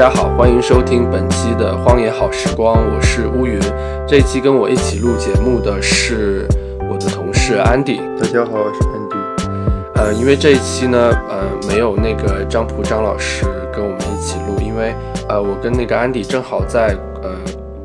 [0.00, 3.60] 家好，欢迎收听本期的《荒野好时光》，我是乌云。
[4.08, 6.48] 这一期跟我一起录节目的是
[6.90, 8.00] 我的同事安迪。
[8.18, 10.00] 大家好，我是安迪。
[10.00, 14.94] 呃，因为这一期呢，呃，没有那个张普张老师跟我们一起录，因为
[15.28, 17.36] 呃，我跟那个安迪正好在呃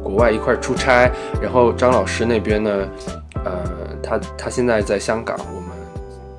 [0.01, 1.11] 国外一块出差，
[1.41, 2.87] 然后张老师那边呢，
[3.43, 3.61] 呃，
[4.01, 5.71] 他他现在在香港，我们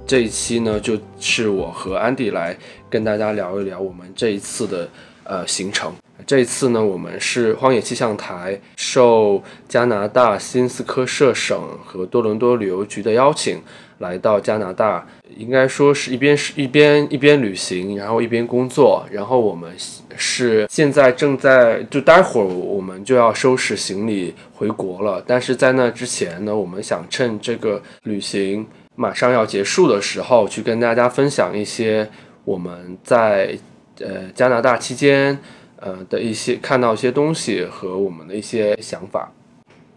[0.06, 2.56] 这一期呢就是我和安迪来
[2.88, 4.88] 跟大家聊一聊我们这一次的
[5.28, 5.92] 呃行程。
[6.26, 13.60] 这一次呢，我们是荒野气象台受加拿大新斯科舍省和多伦多旅游局的邀请，
[13.98, 19.06] 来到加拿大，应该说是一边是一边一边旅行，然后一边工作。
[19.12, 19.70] 然后我们
[20.16, 28.66] 是现在正在就待会儿我们就要收拾行李回国了，但是在那之前呢，我们想趁这个旅行
[28.96, 32.08] 马上要结束的时候，去跟大家分享一些
[32.44, 33.56] 我们在
[34.00, 35.38] 呃加拿大期间。
[35.78, 39.30] 呃的一些看到一些东西和我们的一些想法，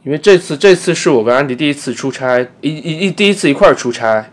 [0.03, 4.29] 因为这次这次是我跟安迪第一次出差，一一一第一次一块儿出差，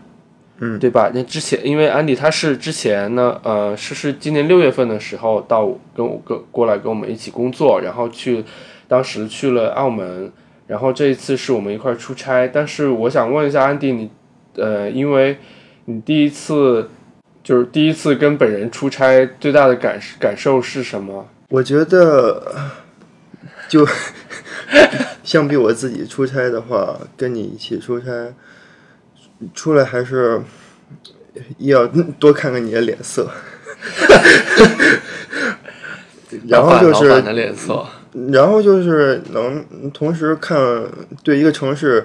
[0.59, 1.09] 嗯，对吧？
[1.13, 8.43] 那之前因为安迪他是之前呢，呃，是是今年六月份的时候到跟我跟过来跟我们一起工作，然后去
[8.89, 10.29] 当时去了澳门，
[10.67, 14.09] 然后这一次是我们一块儿出差，但是我想问一下安迪，你
[14.55, 15.37] 呃，因为
[15.85, 16.89] 你第一次
[17.47, 21.29] 就是第一次跟本人出差，最大的感感受是什么？
[21.47, 22.53] 我觉得，
[23.69, 23.87] 就
[25.23, 28.33] 相比我自己出差的话，跟你一起出差，
[29.53, 30.41] 出来还是
[31.59, 31.87] 要
[32.19, 33.31] 多看看你的脸色。
[36.49, 37.07] 然后就是
[38.29, 40.57] 然后就是能同时看
[41.23, 42.03] 对一个城市，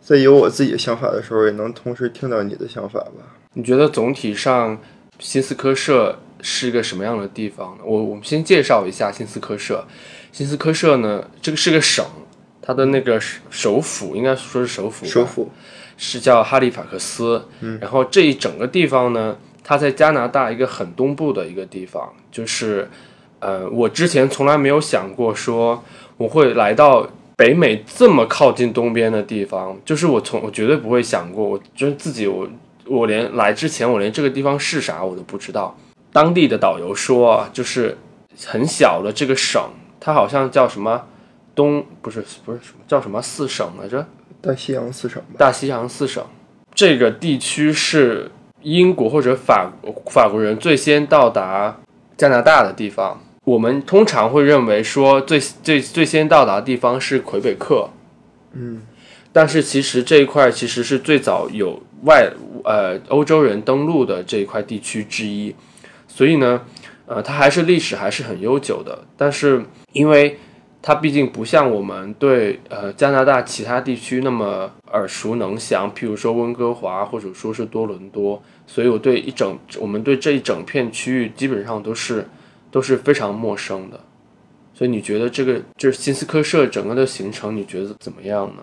[0.00, 3.43] 在有我自己的想法的时候，也能同时听到你的想法吧。
[3.54, 4.78] 你觉得总体上
[5.18, 7.84] 新斯科舍是一个什么样的地方呢？
[7.84, 9.84] 我我们先介绍一下新斯科舍。
[10.30, 12.04] 新斯科舍呢，这个是个省，
[12.60, 13.20] 它的那个
[13.50, 15.50] 首府应该说是首府，首府
[15.96, 17.46] 是叫哈利法克斯。
[17.60, 22.88] 嗯然后这一整个地方呢，它在加拿大一个很东部的一个地方，就是
[23.38, 25.84] 呃，我之前从来没有想过说
[26.16, 32.48] 我会来到北美这么靠近东边的地方，就是我从我绝对不会想过，我觉得自己我
[32.86, 35.76] 我连来之前我连这个地方是啥我都不知道。
[36.12, 37.96] 当地的导游说啊，就是
[38.46, 39.62] 很小的这个省，
[39.98, 41.04] 它好像叫什么
[41.54, 44.06] 东不是不是什么叫什么四省来着？
[44.40, 45.36] 大西洋四省吧。
[45.38, 46.24] 大西洋四省
[46.74, 48.30] 这个地区是
[48.62, 49.72] 英国或者法
[50.06, 51.80] 法国人最先到达
[52.16, 53.20] 加拿大的地方。
[53.44, 57.90] 我们通常会认为说最最最先到达的地方是魁北克，
[58.52, 58.80] 嗯，
[59.34, 62.30] 但是其实这一块其实是最早有外
[62.62, 65.52] 呃欧洲人登陆的这一块地区之一，
[66.06, 66.62] 所以呢，
[67.06, 68.96] 呃，它还是历史还是很悠久的。
[69.16, 69.60] 但是
[69.92, 70.38] 因为
[70.80, 82.24] 它毕竟不像我们对呃加拿大其他地区那么耳熟能详，譬如说温哥华或者说是多伦多，所以我对一整我们对这一整片区域基本上都是
[82.70, 83.98] 都是非常陌生的。
[84.72, 88.62] 所以你觉得这个就是新斯科舍整个的行程，你觉得怎么样呢？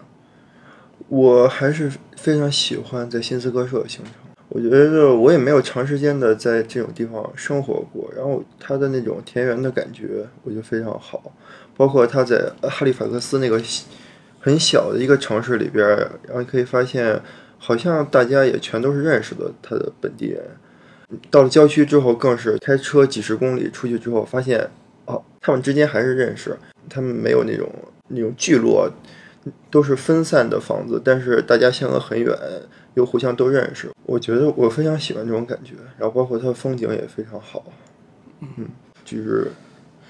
[1.11, 4.13] 我还是非常喜欢在新斯科舍行程。
[4.47, 11.21] 我觉得我也没有长时间的在这种地方生活过，然后它的那种田园的感觉，我觉得非常好。
[11.75, 13.61] 包括它在哈利法克斯那个
[14.39, 17.21] 很小的一个城市里边，然后你可以发现，
[17.57, 20.41] 好像大家也全都是认识的，他的本地人。
[21.29, 24.65] 到了郊区之后，更是开车几十公里出去之后，发现
[25.07, 26.57] 哦，他们之间还是认识，
[26.89, 27.69] 他们没有那种
[28.07, 28.89] 那种聚落，
[29.69, 32.35] 都是分散的房子，但是大家相隔很远，
[32.93, 33.89] 又互相都认识。
[34.05, 37.63] 我觉得我非常喜欢这种感觉，然后包括它的风景也非常好，
[38.41, 38.67] 嗯，
[39.05, 39.51] 就是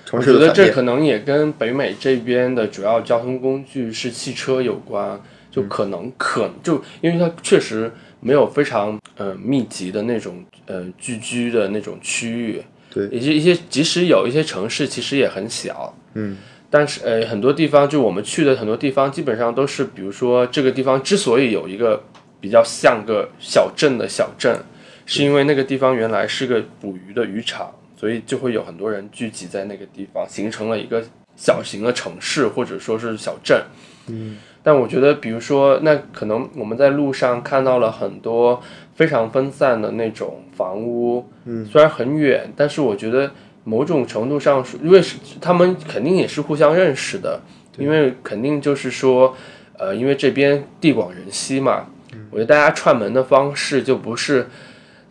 [0.06, 0.50] 城我觉得。
[0.50, 13.08] 这可能也跟北美这边的主要交通工具是汽车有关，就可能可就因为它确实没有非常呃密集的那种呃聚居的那种区域，对。
[13.08, 16.38] 一些一些即使有一些城市其实也很小，嗯，
[16.72, 22.02] 但是呃很多地方就我们去的很多地方基本上都是，比如说这个地方之所以有一个
[22.40, 24.58] 比较像个小镇的小镇，
[25.06, 31.04] 是因为那个地方原来是个捕鱼的渔场，所以就会有很多人聚集在那个地方，形成了一个
[31.36, 33.62] 小型的城市或者说是小镇。
[34.08, 38.60] 嗯，但我觉得，比如说，那可能我们在路上看到了很多
[38.96, 43.32] 非常分散的那种房屋，嗯，虽然很远，但是我觉得
[43.64, 47.40] 某种程度上是，因为是他们肯定也是互相认识的，
[47.78, 49.36] 因为肯定就是说，
[49.78, 51.88] 呃，因为这边地广人稀嘛，
[52.32, 54.48] 我觉得大家串门的方式就不是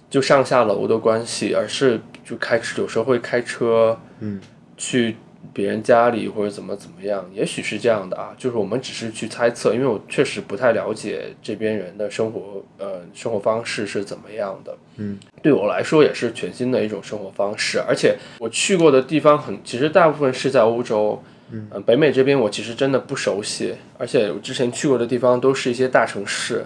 [0.09, 4.41] 就上下楼的关系，而是就开始有时候会开车，嗯，
[4.77, 5.17] 去
[5.53, 14.77] 别人家里或者怎么怎么样，也许是这样的啊，就是我们只是去猜测，因为我确实不太了解这边人的生活，呃，生活方式是怎么样的。
[14.97, 21.23] 嗯，对我来说也是全新的一种生活方式，而且我去过的地方很，其实大部分是在欧洲。
[21.53, 26.65] 嗯、呃，北美这边我其实真的不熟悉，而且我之前去过的地方都是一些大城市。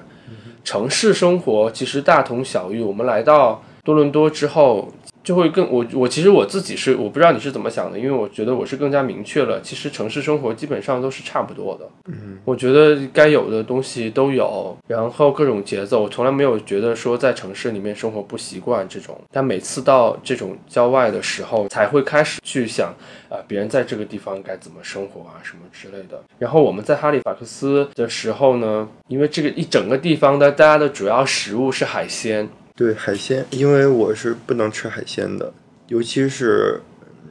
[0.63, 2.83] 城市生活其实大同小异。
[2.83, 4.93] 我们来到多伦多之后，
[5.25, 11.89] 就会更我我其实我自己是我不知道你是怎么想的，因为我觉得我是更加明确了，其实城市生活基本上都是差不多的。
[12.09, 19.19] 嗯，我觉得该有的东西都有，然后各种节奏，我从来没有觉得说在城市里面生活不习惯这种。
[19.33, 22.95] 但每次到这种郊外的时候，才会开始去想，
[23.31, 26.23] 啊、别人在这个地方该怎么生活啊，什么之类的。
[26.39, 35.53] 然后我们在哈利法克斯的时候呢，因为这个一整个地方的大家的主要食物是海鲜，对海鲜，因为我是不能吃海鲜的，
[35.87, 36.81] 尤其是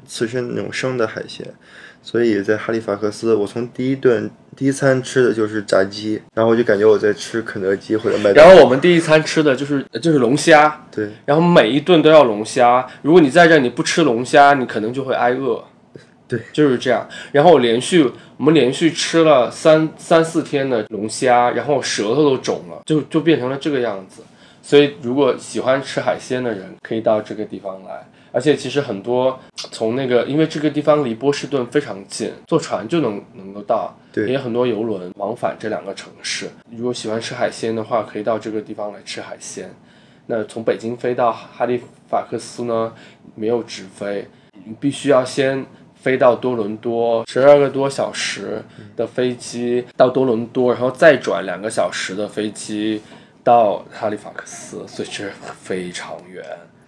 [0.07, 1.45] 刺身那种生的海鲜，
[2.01, 8.51] 所以在哈利法克斯，我从第一顿第一餐吃的就是炸鸡，然后我就感觉我在吃肯德基或者麦当劳。
[8.51, 12.87] 然后我们第一餐吃的就是就是龙虾，对然后每一顿都要龙虾。
[13.01, 15.61] 如果你在这儿你不吃龙虾，你可能就会挨饿。
[16.25, 17.05] 对，就是这样。
[17.33, 24.23] 然后我连续我们连续吃了三三四天的龙虾，然后舌头都肿了，就就变成了这个样子。
[24.63, 28.03] 所以如果喜欢吃海鲜的人，可以到这个地方来。
[28.31, 33.95] 而且其实很多从那个，因为这个地方离波士顿非常近，坐船就能能够到。
[34.11, 36.49] 对也有很多游轮往返这两个城市。
[36.71, 39.69] 如果喜欢吃海鲜的话，可以到这个地方来吃海鲜。
[40.25, 42.93] 那从北京飞到哈利法克斯呢，
[43.35, 44.27] 没有直飞，
[44.63, 45.63] 你必须要先
[45.95, 48.63] 飞到多伦多，十二个多小时
[48.95, 53.01] 的飞机到多伦多，然后再转两个小时的飞机
[53.43, 55.29] 到哈利法克斯，所以这
[55.61, 56.43] 非常远。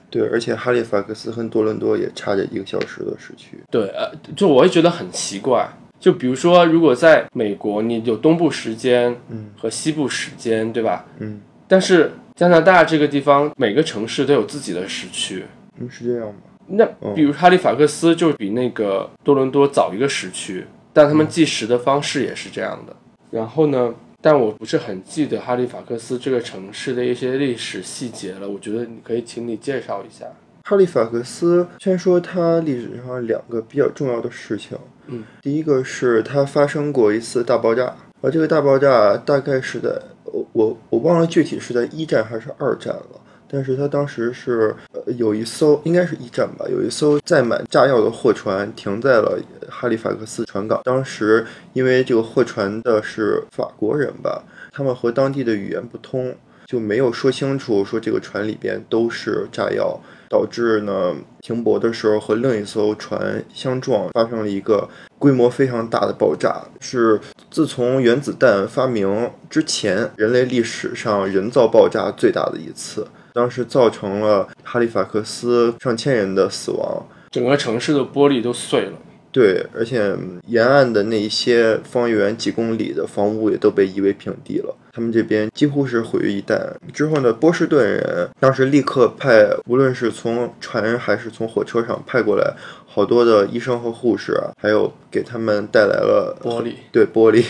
[0.10, 3.60] 对，而且哈利法克斯和多伦多也差着一个小时的时区。
[3.70, 5.68] 对，呃，就我也觉得很奇怪。
[6.00, 11.06] 就比如说，如果在美国，你有东部时间嗯和西部时间，对吧？
[11.20, 15.44] 嗯但是加拿大这个地方，每个城市都有自己的时区。
[15.78, 16.36] 嗯，是这样吗？
[16.68, 22.96] 那比如哈利法克斯就比那个多伦多早一个时区，但他们计时的方式也是这样的。
[23.32, 23.94] 然后呢，
[24.26, 28.50] 但我不是很记得哈利法克斯这个城市的一些历史细节了。
[28.50, 30.26] 我觉得你可以请你介绍一下。
[30.64, 34.76] 哈利法克斯，先说它历史上两个比较重要的事情。
[35.06, 39.90] 嗯，第一个是它发生过一次大爆炸，而这个大爆炸大概是在
[40.24, 43.22] 我我我忘了具体是在一战还是二战了。
[43.56, 50.82] 但是他当时是呃有一艘应该是一战吧，有一艘载满炸药的货船停在了哈利法克斯船港。
[50.84, 54.44] 当时因为这个货船的是法国人吧，
[54.74, 56.36] 他们和当地的语言不通，
[56.66, 59.98] 就没有说清楚说这个船里边都是炸药。
[60.28, 67.18] 导致呢停泊的时候和另一艘船相撞，发生了一个规模非常大的爆炸，是
[67.52, 73.08] 自从原子弹发明之前人类历史上人造爆炸最大的一次。
[73.36, 78.94] 当时造成了哈利法克斯上千人的死亡，整个城市的玻璃都碎了。
[79.30, 80.16] 对，而且
[80.48, 84.74] 沿岸的那一些方圆几公里的房屋也都被夷为平地了。
[84.94, 86.58] 他们这边几乎是毁于一旦。
[86.94, 92.54] 之后呢，波士顿人当时立刻派，无论是从船还是从火车上派过来
[92.86, 97.44] 好多的医生和护士啊，还有给他们带来了玻璃，对玻璃，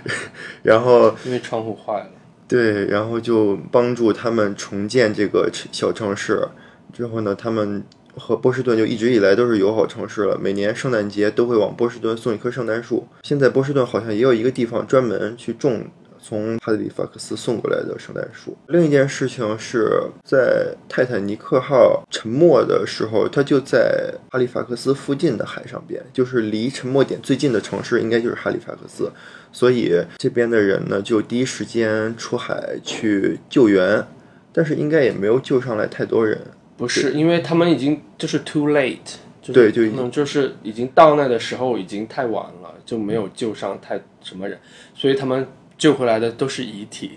[0.64, 2.06] 然后因为窗户坏了。
[2.48, 6.46] 对，然后就帮助他们重建这个小城市。
[6.92, 7.82] 之后呢，他们
[8.14, 10.38] 和波士顿就一直以来都是友好城市了。
[10.38, 13.06] 每年圣诞节都会往波士顿送一棵圣诞树。
[13.22, 15.84] 现在波士顿好像也有一个地方专门去种
[16.18, 18.56] 从哈利法克斯送过来的圣诞树。
[18.68, 29.10] 另一件事情是在泰坦尼克号沉没的时候，它就在哈利法克斯附近的海上边，就是离沉没点最近的城市应该就是哈利法克斯。
[29.56, 34.04] 所以这边的人呢，就第一时间出海去救援，
[34.52, 36.38] 但是应该也没有救上来太多人。
[36.76, 38.98] 不是，因为他们已经就是 too late，
[39.40, 44.58] 就是对就已可能就是已经到那的时候已经太晚了，就没有救上太什么人，
[44.94, 45.48] 所以他们
[45.78, 47.12] 救回来的都是遗体。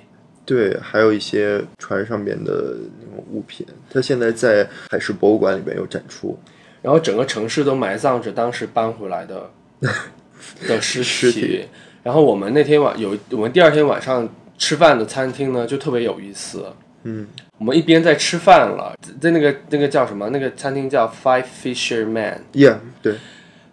[0.45, 6.39] 对，还有一些船上边的那种物品，它现在在海事博物馆里面有展出。
[6.81, 9.51] 然后整个城市都埋葬着当时搬回来的
[10.65, 11.65] 的尸尸体
[12.03, 14.27] 然后我们那天晚有我们第二天晚上
[14.57, 16.65] 吃饭的餐厅呢，就特别有意思。
[17.03, 17.27] 嗯，
[17.57, 20.29] 我们一边在吃饭了，在那个那个叫什么？
[20.31, 23.15] 那个餐厅叫 Five Fisher Man，Yeah，对，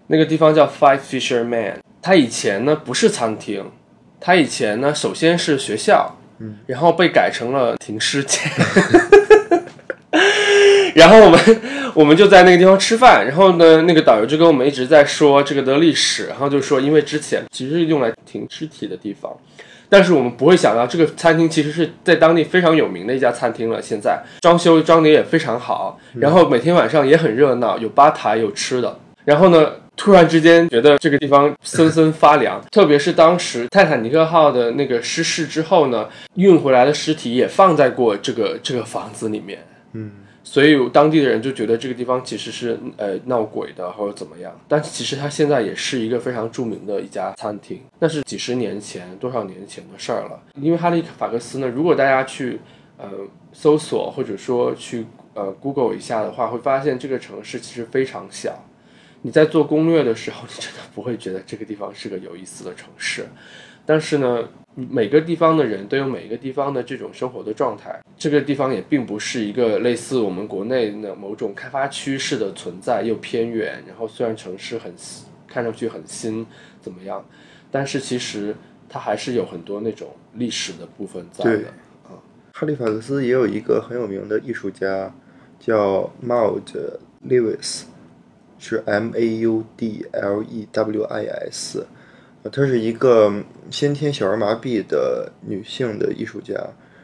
[0.07, 1.81] 那个地方叫 Five Fisher Man。
[2.01, 3.71] 它以前呢不是餐厅，
[4.21, 8.43] 它以前呢首先是学校，嗯，然后被改成了停尸间。
[10.97, 11.41] 然后我们
[11.95, 19.31] 我们就在那个地方吃饭，然后呢，那个导游就跟我们一直在说这个的历史，然后就说因为之前其实是用来停尸体的地方，
[19.89, 29.73] 但是我们不会想到这个餐厅其实是在当地非常有名的一家餐厅了，现在装修装的也非常好，然后每天晚上也很热闹，有吧台有吃的，然后呢。
[29.99, 40.11] 突然之间觉得这个地方森森发凉，特别是当时泰坦尼克号的那个失事之后呢，运回来的尸体也放在过这个这个房子里面，嗯，
[40.49, 50.41] 所以当地的人就觉得这个地方其实是呃闹鬼的或者怎么样，但其实它现在也是一个非常著名的一家餐厅，那是几十年前多少年前的事儿了。
[50.63, 52.61] 因为哈利法克斯呢，如果大家去
[52.97, 53.11] 呃
[53.53, 58.65] 搜索或者说去呃 Google 一下的话，会发现这个城市其实非常小。
[59.23, 63.27] 你在做攻略的时候，你真的不会觉得这个地方是个有意思的城市，
[63.87, 67.99] 但是呢，每个地方的人都有每一个地方的这种生活的状态。
[68.19, 74.93] 这个地方也并不是一个类似我们国内的某种开发区式的存在，又偏远，然后虽然城市很
[75.47, 76.45] 看上去很新，
[76.81, 77.25] 怎么样，
[77.71, 78.55] 但是其实
[78.89, 81.69] 它还是有很多那种历史的部分在的。
[82.05, 82.19] 啊，
[82.53, 85.15] 哈利法克斯也有一个很有名的艺术家，
[85.61, 86.63] 叫 Maud
[87.27, 87.85] Lewis。
[88.59, 91.87] 是 M A U D L E W I S，呃，
[92.51, 93.33] 她是一个
[93.71, 96.55] 先天小儿麻痹的女性的艺术家，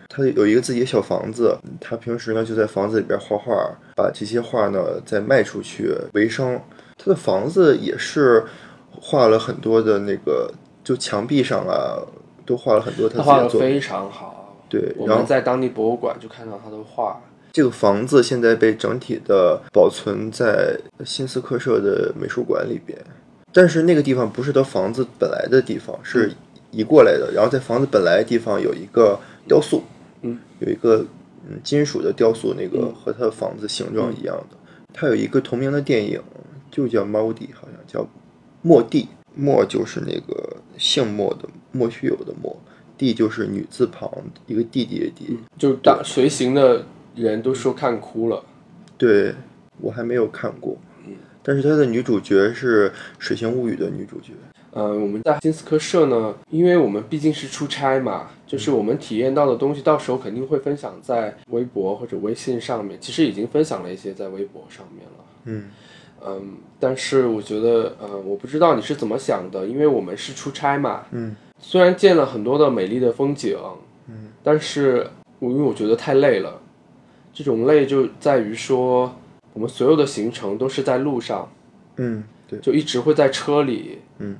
[0.08, 3.54] 她有一个自己的小房子，她平时呢就在房子里边画画，
[3.96, 6.60] 把这些画呢再卖出去为生。
[6.96, 8.44] 她的房子也是
[8.90, 10.52] 画了很多的那个，
[10.84, 11.98] 就墙壁上啊
[12.44, 17.20] 都画了很多她画的非常好，对，我们在当地博物馆就看到她的画。
[17.52, 22.98] 这个房子现在被整体的保存在新斯科舍的美术馆里边，
[23.52, 26.32] 但是那个地方不是他房子本来的地方，是
[26.70, 27.30] 移过来的。
[27.32, 29.82] 然后在房子本来的地方有一个雕塑，
[30.22, 31.04] 嗯，有一个
[31.48, 34.56] 嗯金属的雕塑，那个和他的房子形状一样的。
[34.92, 36.20] 他有一个同名的电影，
[36.70, 38.08] 就叫《猫地》，好像叫
[38.62, 42.56] 莫蒂，莫就是那个姓莫的莫须有的莫，
[42.96, 44.10] 蒂就是女字旁
[44.46, 46.84] 一个弟弟的弟，就是大随行的。
[47.14, 48.42] 人都说看哭了，
[48.96, 49.34] 对
[49.82, 50.74] 我还没有看过，
[51.42, 54.32] 但是它的女主角是《水形物语》的女主角。
[54.74, 62.96] 嗯，我们在金斯科社呢，因为我们毕竟是出差嘛，就是我们体验到的东西，到时候肯定会分享在微博或者微信上面。
[62.98, 65.24] 其实已经分享了一些在微博上面了。
[65.44, 65.64] 嗯
[66.24, 71.04] 嗯，但是我觉得，呃，我不知道你是怎么想的，因为我们是出差嘛。
[71.10, 73.58] 嗯，虽然见了很多的美丽的风景，
[74.08, 75.06] 嗯，但是
[75.38, 76.58] 我因为我觉得太累了。
[77.34, 79.14] 这种累就在于说，
[79.52, 81.50] 我们所有的行程都是在路上，
[81.96, 84.36] 嗯，对，就一直会在车里，嗯，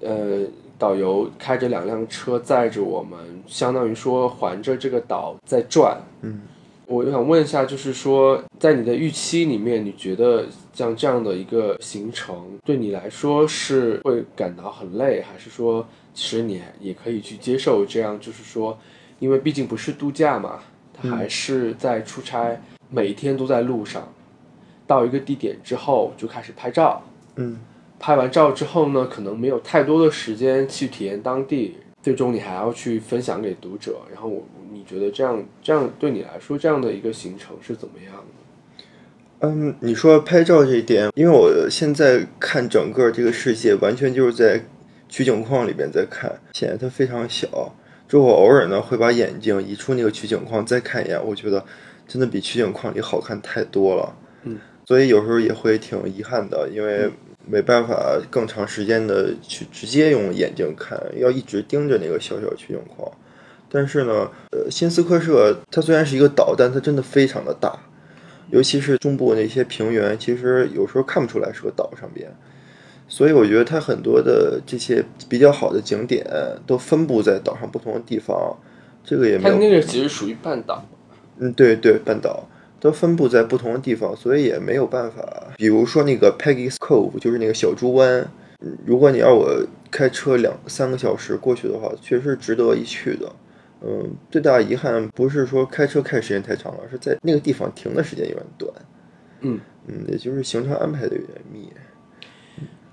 [0.00, 0.46] 呃，
[0.78, 6.42] 导游开着两辆车载着我们，相当于说环着这个岛在转，嗯，
[6.86, 18.18] 我想问一下，就是说，在你的预期里面，你觉得像这样的一个行程对你来说是会感到很累，还是说其实你也可以去接受这样？
[18.20, 18.78] 就是说，
[19.18, 20.60] 因为毕竟不是度假嘛。
[21.10, 22.56] 还是在出差，
[22.88, 24.06] 每天都在路上，
[24.86, 27.02] 到一个地点之后就开始拍照。
[27.36, 27.58] 嗯，
[27.98, 34.00] 拍完照之后呢，可能没有太多的时间去体验当地，最终你还要去分享给读者。
[34.12, 38.84] 然后我，你觉得这样这样对你来说，这样的一个行程是怎么样的？
[39.44, 44.64] 嗯，你说拍照这一点，因为我现在看整个这个世界，完全就是在
[45.08, 47.74] 取景框里边在看，显得它非常小。
[48.06, 51.64] 就我偶尔呢会把眼睛移出那个取景框再看一眼，我觉得
[52.06, 54.14] 真的比取景框里好看太多了。
[54.44, 54.58] 嗯，
[54.92, 57.10] 所以有时候也会挺遗憾的，因为
[57.46, 63.10] 没办法更长时间的去直接用眼睛看，要一直盯着那个小小取景框。
[63.70, 67.74] 但是呢，呃，新斯科舍它虽然是一个岛，但它真的非常的大，
[68.50, 72.30] 尤其是中部那些平原，其实有时候看不出来是个岛上边。
[73.08, 76.22] 所以我觉得它很多的这些比较好的景点
[76.66, 78.54] 都分布在岛上不同的地方，
[79.02, 79.54] 这个也没有。
[79.54, 80.84] 它那个其实属于半岛。
[81.38, 82.46] 嗯，对对，半岛
[82.82, 85.22] 都分布在不同的地方，所以也没有办法。
[85.56, 88.28] 比如说那个 Peggy's Cove，就是那个小猪湾，
[88.84, 93.32] 如果你要我开车两三个小时过去的话，确实值得一去的。
[93.82, 98.72] 嗯，最大的遗憾不是说开车开时间太长了，是在那个地方停的时间有点短。
[99.42, 101.68] 嗯嗯，也就是行程安排的有点密。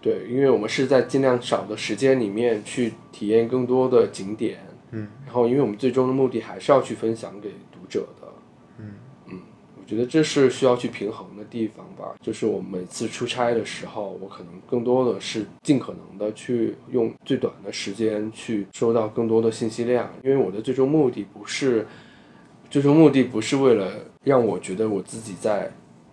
[0.01, 4.59] 对，因为我们是在尽量少的时间里面去体验更多的景点，
[4.91, 8.07] 嗯，然后因为我们最终的目的还是要去分享给读者
[9.89, 12.13] 觉得这是需要去平衡的地方吧。
[12.21, 21.87] 就是我每次出差的时候，我可能更多的是尽可能的去用最短的时间去收到更多的信息量，因为我的最终目的不是，
[22.69, 23.91] 最终目的不是为了
[24.23, 25.71] 让我觉得我自己在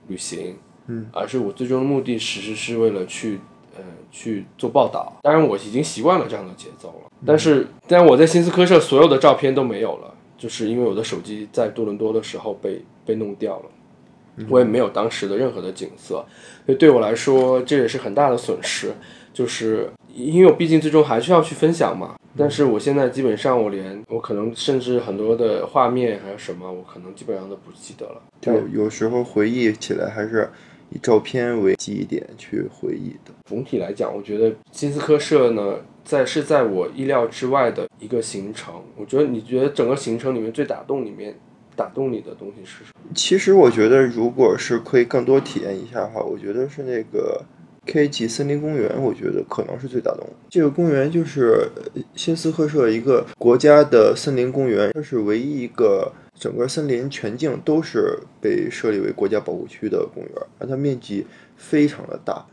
[0.08, 0.56] 旅行，
[0.86, 3.38] 嗯，而是我最终的目的其实是为了去
[3.76, 5.12] 呃去做报道。
[5.22, 16.24] 当然我已经习惯了这样的节奏了，但是但我在新斯科舍所有的照片都没有了，就是因为我的手机在多伦多的时候被被弄掉了，我也没有当时的任何的景色，
[16.66, 18.92] 所以对我来说这也是很大的损失，
[19.32, 22.16] 就是因为我毕竟最终还是要去分享嘛。
[22.38, 28.20] 但是我现在基本上我连我可能甚至很多的画面还有什么，我可能基本上都不记得了。
[28.42, 30.50] 就有时候回忆起来还是
[30.90, 33.32] 以照片为记忆点去回忆的。
[33.46, 38.74] 总体来讲，我觉得金斯科舍呢，在是在我意料之外的一个行程。
[38.96, 41.34] 我觉得你觉得整个行程里面最打动里面
[41.76, 43.10] 打动你的东西是什么？
[43.14, 47.40] 其实我觉得，如果是可以更多体验一下的话，我觉得是那个
[47.84, 50.26] K 级森林公园，我觉得可能是最打动。
[50.48, 51.68] 这个公园就是
[52.14, 62.44] 新斯科舍一个国家的森林公园，它是唯一一个整个森林全境都是被设立为国家保护区的公园，而它面积非常的大。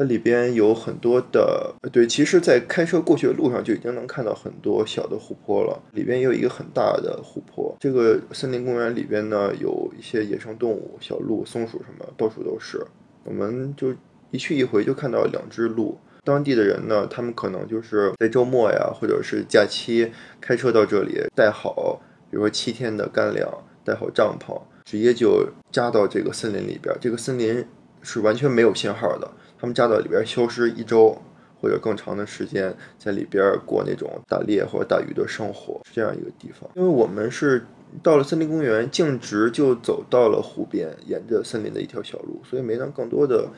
[0.00, 5.78] 它里边有很多的，对，其实，在开车过去的路上就已经能看到很多小的湖泊了。
[5.92, 7.76] 里边也有一个很大的湖泊。
[7.78, 12.82] 这个森林公园里边呢，有一些野生动物，小鹿、松鼠什么，到处都是。
[13.24, 13.94] 我们就
[14.30, 15.98] 一去一回就看到两只鹿。
[16.24, 23.46] 当地的人呢，他们可能就是在周末呀，或者是假期，开车到这里，带好，比如说七天的干粮，
[23.84, 26.96] 带好帐篷，直接就扎到这个森林里边。
[27.02, 27.62] 这个森林
[28.00, 31.20] 是完全没有信号的，他们扎到里边消失一周
[31.60, 36.70] 或者更长的时间，在里边过那种打猎或者打鱼的生活，是这样一个地方。
[36.74, 37.66] 因为我们是
[38.02, 43.48] 到了森林公园，径直就走到了湖边，沿着森林的一条小路，所以没能更多的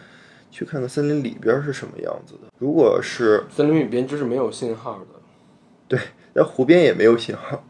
[0.51, 2.49] 去看看森林里边是什么样子的。
[2.59, 5.21] 如果是森林里边就是没有信号的。
[5.87, 6.01] 对
[6.35, 7.63] 在湖边也没有信号。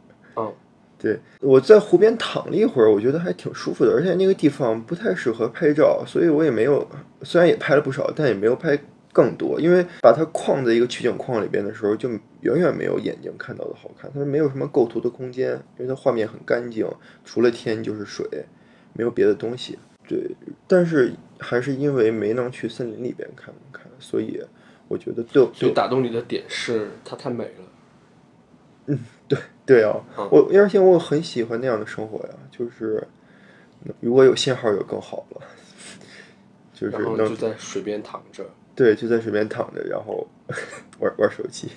[1.02, 6.86] 嗯，对，我在湖边躺了一会儿，我觉得还挺舒服的，而且那个地方不太适合拍照，所以我也没有，
[7.22, 8.78] 虽然也拍了不少，但也没有拍
[9.12, 12.08] 更多，因为把它框在一个取景框里边的时候，就
[12.40, 16.86] 远远没有眼睛看到的好看，它没有什么构图的空间，因为它画面很干净，
[17.24, 18.26] 除了天就是水，
[18.94, 19.78] 没有别的东西。
[20.08, 20.30] 对，
[20.66, 24.42] 但是还是因为没能去森林里边看看，所以
[24.88, 28.98] 我觉得对我所以打动你的点是它太美了。
[29.64, 33.06] 对啊，嗯我而且我很喜欢那样的生活呀，就是
[34.00, 35.42] 如果有信号就更好了，
[36.74, 38.44] 就是然后能就在水边躺着。
[38.74, 40.26] 对就在水边躺着，然后
[40.98, 41.68] 玩玩手机。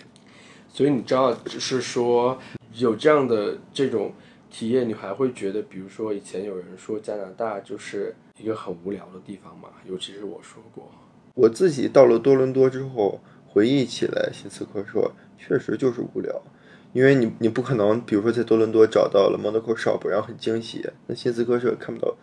[0.69, 2.37] 所以你知道，只是说
[2.73, 4.13] 有这样的这种
[4.49, 10.89] 体验，你还会觉得，比如说以前有人说加拿大就是一个很无聊的地方嘛，尤其是我说过，
[11.33, 16.41] 我自己到了多伦多之后，回忆起来新斯科舍确实就是无聊，
[16.95, 22.15] 因为你你不可能，比如说在多伦多找到了 Monaco Shop，然后很惊喜，那新斯科舍看不到，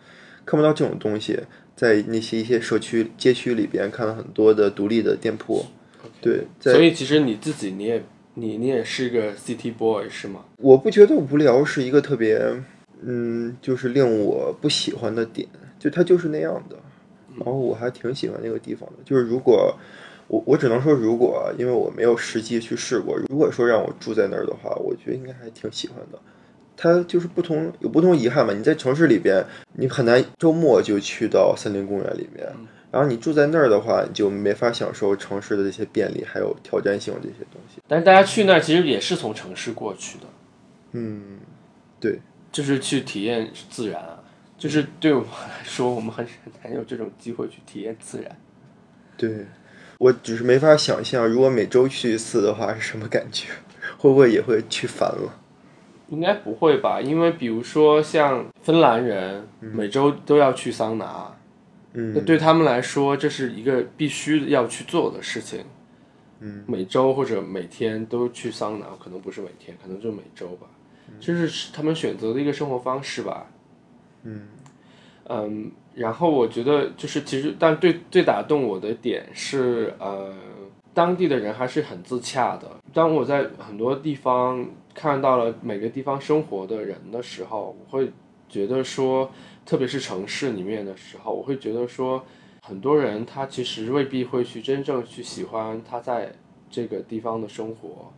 [0.43, 1.39] 看不到这种东西，
[1.75, 5.63] 在那些一些社区街区里边看到很多的独立的店铺，
[6.19, 10.43] 对，在所以其实你自己你也你你也是个 city boy 是吗？
[10.57, 12.41] 我不觉得无聊是一个特别，
[13.03, 16.75] 嗯，就是令我不喜欢的点，就它就是那样的。
[17.35, 19.75] 然后我还挺喜欢那个地方的，就是如果
[20.27, 23.17] 我我只能说如果，因为我没有实际去试过。
[23.29, 26.19] 如果说让我住在那儿的话，我觉得应该还挺喜欢的。
[26.75, 28.53] 它就是不同有不同遗憾嘛。
[28.53, 32.47] 你在城市里边，你很难周末就去到森林公园里面，
[32.91, 37.79] 然后你住在那儿的话，你就没法享受城市的这些便利还有挑战性这些东西。
[37.87, 40.25] 但是大家去那儿其实也是从城市过去的，
[40.93, 41.39] 嗯，
[41.99, 42.19] 对，
[42.51, 44.19] 就是去体验自然啊。
[44.57, 48.35] 就是对我们来说，我们很很难有这种机会去体验自然。
[49.17, 49.45] 对，
[49.97, 53.49] 我只是没法想象，如果每周去一次的话是什么感觉，
[53.97, 55.39] 会不会也会去烦了？
[56.09, 57.01] 应该不会吧？
[57.01, 61.35] 因为比如说像芬兰人，每周都要去桑拿，
[61.91, 65.63] 那嗯，对他们来说，这是一个必须要去做的事情。
[66.39, 70.67] 嗯，每周或者每天都去桑拿，可能不是每天，可能就每周吧。
[71.19, 73.47] 这是他们选择的一个生活方式吧。
[74.23, 74.41] 嗯
[75.29, 80.33] 嗯，然后我觉得就是其实，但最最打动我的点是，呃，
[80.93, 82.69] 当地的人还是很自洽的。
[82.93, 88.11] 当我在很多地方看到了每个地方生活的人的时候，我会
[88.49, 89.31] 觉得说，
[89.65, 92.23] 特别是城市里面的时候，我会觉得说，
[92.61, 96.33] 很多人他其实未必会去真正去喜欢他在
[96.69, 98.11] 这个地方的生活。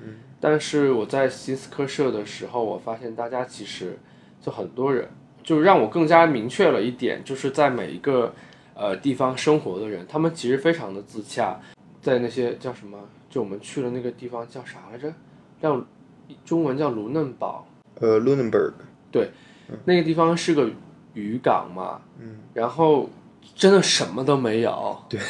[0.00, 3.98] 嗯，但是我在新斯科舍的时候，我发现大家其实
[4.40, 5.08] 就很多人，
[5.42, 8.32] 就让我更加明确了一点，就是在每一个
[8.74, 11.58] 呃地方生活的人，他们其实非常的自洽，
[12.00, 15.12] 在那些叫什么，就我们去了那个地方叫啥来着？
[15.60, 15.80] 叫
[16.44, 17.66] 中文叫卢嫩堡，
[18.00, 18.72] 呃，Lunenburg，
[19.10, 19.30] 对
[19.84, 20.68] 那个地方是个
[21.14, 23.08] 渔港嘛，嗯，然后
[23.54, 24.96] 真的什么都没有。
[25.08, 25.20] 对，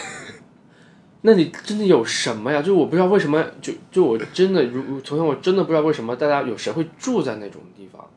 [1.22, 2.62] 那你真的有什么呀？
[2.62, 8.09] 就我不知道为什么，就就我真的如从前我真的不知道为什么大家有谁会住在那种地方，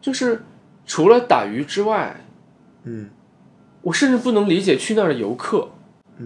[0.00, 0.42] 就是
[0.88, 2.24] 除了打鱼之外，
[2.82, 3.10] 嗯，
[3.82, 5.68] 我甚至不能理解去那儿的游客，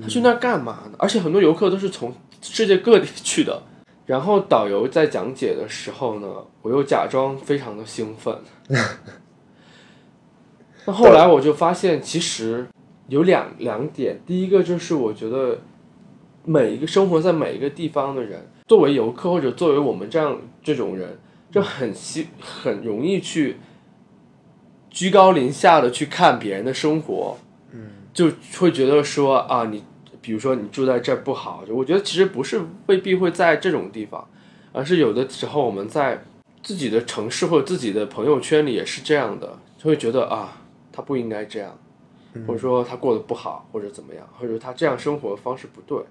[0.00, 0.92] 他去那儿干嘛呢？
[0.98, 3.62] 而且很多游客都是从世界各地去的。
[4.06, 6.28] 然后导游在讲解的时候呢，
[6.60, 8.36] 我又假装非常的兴奋。
[10.86, 12.66] 那后来我就发现，其实
[13.08, 14.20] 有两两点。
[14.26, 15.58] 第一个就是我觉得
[16.44, 21.18] 每一个生活在每一个地方的人，作为游客或者作为我们这样这种人，
[21.50, 23.58] 就很希很容易去
[24.92, 27.36] 居高临下的去看别人的生活，
[27.72, 27.80] 嗯，
[28.14, 29.82] 就会觉得说啊，你
[30.20, 34.24] 比如说你住在这儿不好，我觉得其实不是未必会在这种地方，
[34.72, 36.22] 而是有的时候我们在
[36.62, 40.58] 自己的城市或者自己的朋友圈里也是这样的，就会觉得啊。
[40.94, 41.74] 他不应该这样，
[42.46, 46.04] 或者说他过得不好，或者怎么样，或者他这样生活方式不对。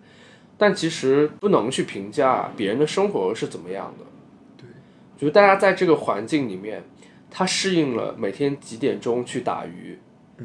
[0.58, 4.06] 但其实不能去评价别人的生活是怎么样的。
[4.58, 4.65] 对，
[5.20, 6.84] 就是大家在这个环境里面，
[7.32, 9.98] 他适应了每天几点钟去打鱼，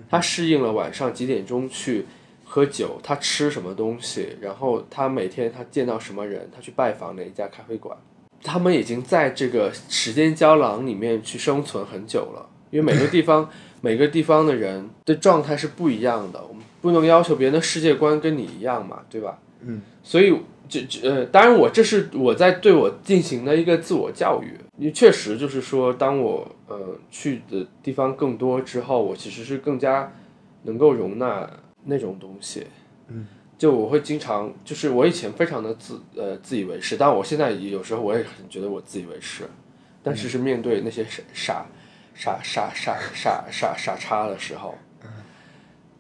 [0.09, 2.07] 他适应了晚上几点钟去
[2.44, 7.94] 喝酒，他吃什么东西，然后他每天他见到什么人，他去拜访哪一家咖啡馆，
[8.42, 13.51] 他们已经在这个时间胶囊里面去生存很久了，因为每个地方。
[13.83, 19.38] 每个地方的人的状态是不一样的，我们不能要求别人的世界观跟你一样嘛，对吧？
[19.61, 20.35] 嗯，所以
[20.68, 30.12] 这这呃，当然我这是我在对我进行的一个自我教育，因为确实就是说，当我呃去的地方更多之后，我其实是更加
[30.62, 31.48] 能够容纳
[31.84, 32.66] 那种东西。
[33.08, 33.26] 嗯，
[33.58, 39.44] 就我会经常就是我以前非常的自呃自以为是，但我现在有时候我也很觉得我自以为是，
[40.02, 41.66] 但是是面对那些傻傻。
[42.18, 44.74] 傻傻傻傻傻傻叉的时候，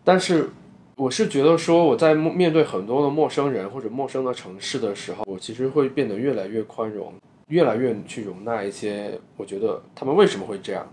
[0.02, 0.48] 但是
[0.96, 7.12] 我是觉得说，我在面对很多的陌生人或者陌生的城市的时候，我其实会变得越来越宽容，
[7.48, 10.92] 越来越去容纳一些我觉得他们为什么会这样，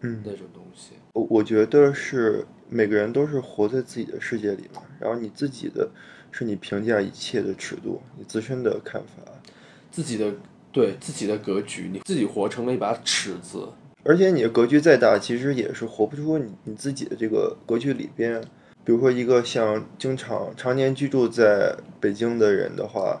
[0.00, 0.92] 嗯，那种东西。
[1.12, 5.88] 我我觉得是每个人都是活在自己的世界里嘛，然后你自己的
[6.30, 9.30] 是你评价一切的尺度，你自身的看法，
[9.90, 10.32] 自己的
[10.72, 13.68] 对自己的格局，你自己活成了一把尺子。
[14.02, 18.40] 而且你的格局再大，其实也是活不出你你自己的这个格局里边。
[18.82, 23.20] 比如说，一个像经常常年居住在北京的人的话，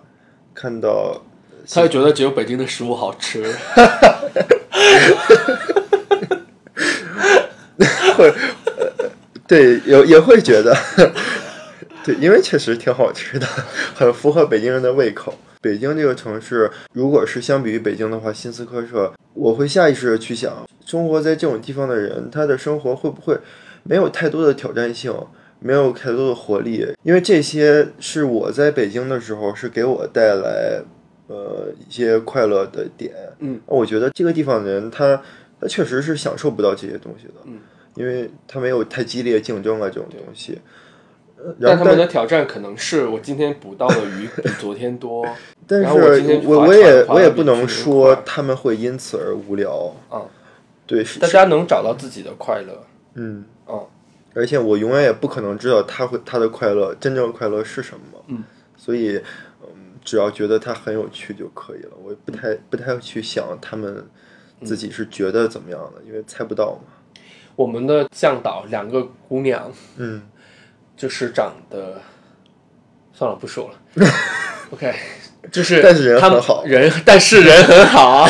[0.54, 1.20] 看到
[1.68, 3.42] 他就觉得只有北京的食物好吃，
[8.16, 8.32] 会，
[9.46, 10.76] 对，也也会觉得，
[12.04, 13.46] 对，因为确实挺好吃的，
[13.94, 15.34] 很符合北京人的胃口。
[15.62, 23.38] 北京这个城市，如果是相比于北京的话，新斯科舍，我会下意识的去想，生活在这种地方的人，他的生活会不会
[23.82, 25.14] 没有太多的挑战性，
[25.58, 26.86] 没有太多的活力？
[27.02, 30.82] 因为这些是我在北京的时候是给我带来
[31.30, 33.14] 呃一些快乐的点。
[33.38, 35.22] 嗯，我觉得这个地方的人，他
[35.60, 37.34] 他确实是享受不到这些东西的。
[37.44, 37.58] 嗯，
[37.94, 40.58] 因为他没有太激烈竞争啊这种东西。
[41.58, 45.26] 但他们的挑战可能是我今天捕到的鱼比昨天多，
[45.66, 45.88] 但是
[46.44, 50.20] 我我也我也不能说他们会因此而无聊啊。
[50.86, 52.84] 对，大家能找到自己的快乐。
[53.14, 53.88] 嗯哦，
[54.34, 58.22] 而且我永远也不可能知道他会他的快乐真正的快乐是什么。
[58.28, 58.44] 嗯，
[58.76, 59.22] 所以嗯，
[60.04, 61.90] 只要觉得他很有趣就可以了。
[62.02, 64.06] 我不太不太去想他们
[64.62, 67.22] 自己是觉得怎么样的，因为猜不到嘛。
[67.56, 70.22] 我们的向导两个姑娘，嗯。
[70.96, 71.98] 就是长得，
[73.10, 74.06] 算了，不说了。
[74.70, 74.94] OK，
[75.50, 78.28] 就是但是人很好，人但是人很好，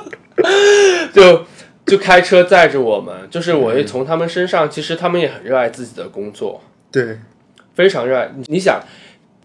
[1.12, 1.44] 就
[1.84, 3.28] 就开车载着我们。
[3.28, 7.18] 就是我也从他们身上，其实他们也很热爱自己的工作，对，
[7.74, 8.32] 非常热爱。
[8.46, 8.80] 你想，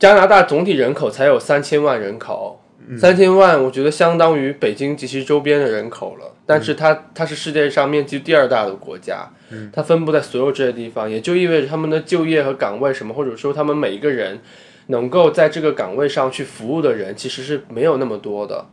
[0.02, 2.60] 加拿大总体人口才有三千万人口，
[2.98, 6.26] 三千万，我觉得相当于北京及其周边的人口了。
[6.44, 9.30] 但是它它是世界上面积第二大的国家，
[9.72, 14.40] 它分布在所有这些地方，也就意味着他们的就业和岗位什么，或者说他们每一个人
[14.88, 18.66] 能够在这个岗位上去服务的人，其实是没有那么多的。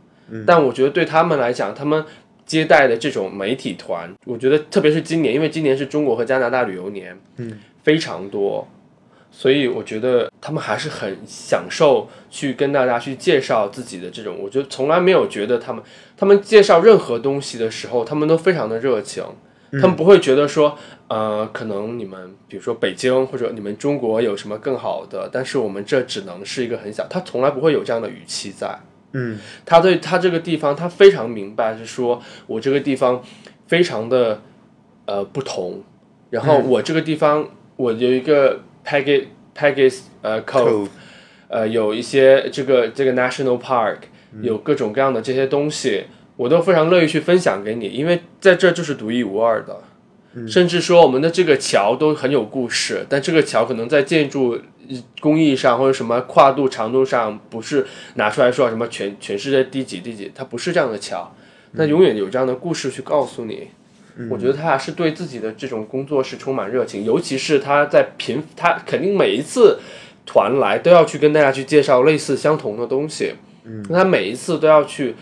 [0.47, 2.03] 但我觉得对他们来讲，他们
[2.43, 8.67] 接待的这种媒体团，我觉得特别是今年，因为今年是中国和加拿大旅游年，嗯，非常多。
[9.39, 15.81] 所以我觉得他们还是很享受去跟大家去介绍自己的这种，我觉得从来没有觉得他们，
[16.17, 19.23] 他们介绍任何东西的时候，他们都非常的热情，
[19.79, 28.77] 他们不会觉得说，呃，可能你们比如说北京或者你们中国有什么更好的，但是我们这只能是一个很小，他从来不会有这样的语气在，
[29.13, 33.23] 嗯，他对他这个地方他非常明白，是说我这个地方
[33.67, 34.41] 非常的。
[35.05, 35.81] 呃不同。
[36.29, 39.25] 然后我这个地方我有一个 Peggy
[39.55, 40.87] Peggy 呃 Cove，
[41.47, 43.97] 呃有一些这个这个 National Park，
[44.41, 49.83] 有各种各样的这些东西，我都非常乐意去分享给你，因为在这就是独一无二的。
[50.47, 54.59] 甚至说我们的这个桥都很有故事，但这个桥可能在建筑
[55.19, 61.35] 工艺上或者什么跨度长度上不是拿出来说什么全全世界第几第几，它不是这样的桥，
[61.71, 63.69] 那永远有这样的故事去告诉你。
[64.29, 69.79] 我觉得他还是对自己的这种工作是充满热情，尤其是他在频，他肯定每一次
[70.25, 75.15] 团来都要去跟大家去介绍类似相同的东西，嗯，他每一次都要去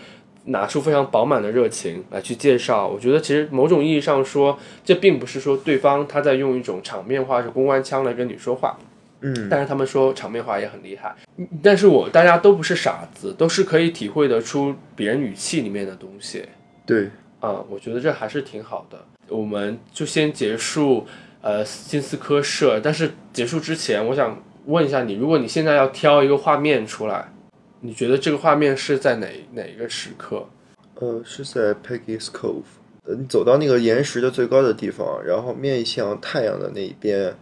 [0.46, 2.88] 拿出非常饱满的热情来去介绍。
[2.88, 8.76] 我觉得其实某种意义上说，这并不是说对方他在用一种场面化是公关腔来跟你说话，
[9.20, 11.14] 嗯，但是他们说场面话也很厉害。
[11.62, 16.44] 但是我大家都不是傻子，都是可以体会得出别人语气里面的东西，
[16.84, 17.08] 对。
[17.40, 18.98] 啊，我觉得这还是挺好的。
[19.28, 21.06] 我们就先结束，
[21.40, 22.80] 呃，金斯科社。
[22.82, 27.32] 但是结束之前，我想问一下你，如果你现在要挑一个画面出来，
[27.80, 30.46] 你觉得这个画面是在哪哪一个时刻？
[30.94, 32.64] 呃，是在 Peggy's Cove。
[33.04, 37.34] 你走到那个岩石的最高的地方，然后面向太阳的那一边，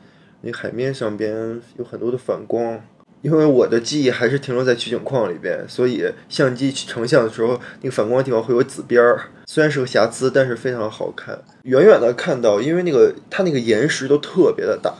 [0.42, 2.80] 那海面上边有很多的反光。
[3.26, 9.20] 因为我的记忆还是停留在取景框里边，所以相机成像的时候，那个反光的地方会有紫边儿。
[9.46, 11.36] 虽然是个瑕疵，但是非常好看。
[11.62, 14.94] 远远的看到，因为那个它那个岩石都特别的大，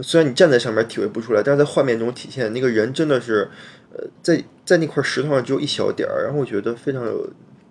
[0.00, 3.50] 虽然你站在上面体会不出来，但是在画面中体现那个人真的是，
[3.94, 7.26] 呃，在在那块石头上只有一小点儿，然后我觉得非常有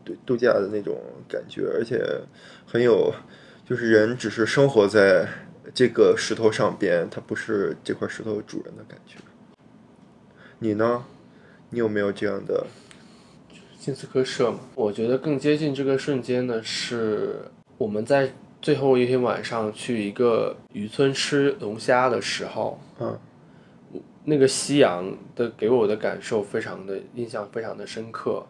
[0.06, 0.96] 度度假的那种
[1.28, 2.00] 感觉，而且
[2.68, 3.12] 很有，
[3.68, 5.28] 就是人只是生活在
[5.74, 9.16] 这个石头上边，它不是这块石头主人的感觉。
[10.64, 11.04] 你呢？
[11.72, 12.68] 你有没有这样的？
[13.80, 17.40] 金斯科社嘛，我觉得更接近这个瞬间的是
[17.80, 23.18] 我们在最后一天晚上去一个渔村吃龙虾的时候，嗯，
[24.26, 28.46] 那个夕阳的给我的感受非常的印象非常的深刻。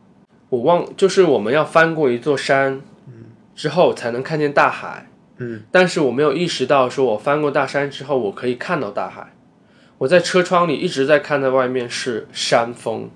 [0.50, 9.34] 我忘就是我们要翻过一座山，嗯，之后才能看见大海，嗯，但是我没有意识到说我翻过大山之后我可以看到大海。
[10.02, 13.08] 我在车窗里一直在看，在外面是山峰，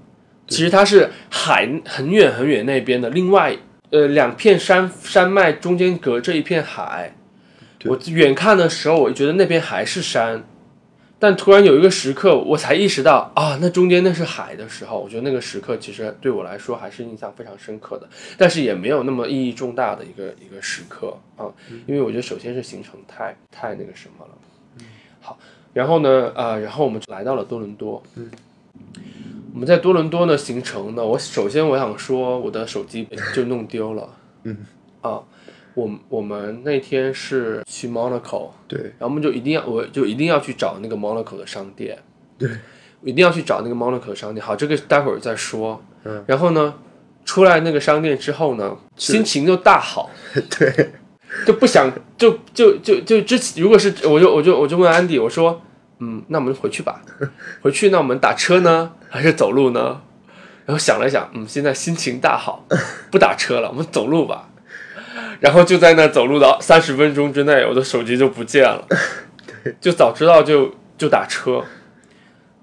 [0.48, 3.10] 其实它是海很远很远那边的。
[3.10, 3.58] 另外
[3.90, 7.16] 呃两片山山脉中间隔着一片海。
[7.86, 10.44] 我远看的时候，我觉得那边还是山，
[11.18, 21.50] 但突然有一个时刻，我才意识到啊，那中间那是海的时候，我觉得那个时刻其实对我来说还是印象非常深刻的，但是也没有那么意义重大的一个一个时刻啊，
[21.88, 24.32] 因为我觉得首先是行程太太那个什么了。
[25.76, 25.80] 好。
[25.80, 28.02] 然后呢，呃，然后我们就来到了多伦多。
[28.16, 28.32] 嗯，
[29.54, 34.10] 我们在多伦多呢行程呢，我首先我想说，我的手机就弄丢了。
[34.44, 34.58] 嗯，
[35.02, 35.20] 啊，
[35.74, 41.98] 我我们那天是去 Monaco，对，然后我们就一定要，我就一定要去找那个 Monaco 的商店。
[42.38, 42.50] 对，
[43.04, 44.46] 一定要去找那个 Monaco 的商店。
[44.46, 45.82] 好，这个待会儿再说。
[46.06, 46.76] 嗯，然后呢，
[47.26, 50.10] 出来那个商店之后呢，心情就大好。
[50.58, 50.92] 对。
[51.46, 55.62] 就不想就就就就之前，如果是我就我就我就问安迪，我说，
[56.00, 57.02] 嗯，那我们回去吧，
[57.62, 60.02] 回去那我们打车呢，还是走路呢？
[60.66, 62.66] 然后想了想，嗯，现在心情大好，
[63.12, 64.50] 不打车了，我们走路吧。
[65.40, 68.88] 然后就在那走路的三十分钟之内，我的手机就不见了。
[69.82, 71.64] 就早知道就就打车。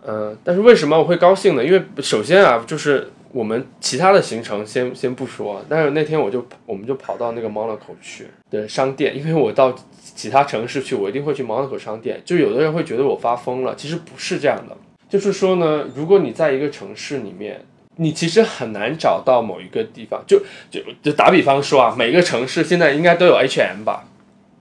[0.06, 1.64] 嗯，但是为什么我会高兴呢？
[1.64, 3.10] 因为首先啊，就是。
[3.32, 9.74] 我们其他的行程先先不说，但是那天我就我们就跑到那个 Monaco 去的商店，因为我到
[10.14, 12.20] 其他城市去，我一定会去 Monaco 商店。
[12.24, 14.76] 就有的人会觉得我发疯了，其实不是这样的。
[15.08, 17.64] 就是说呢，如果你在一个城市里面，
[17.96, 24.04] 你其实很难找到某一个地方，就就就打比方说啊，每个城市现在应该都有 H&M 吧？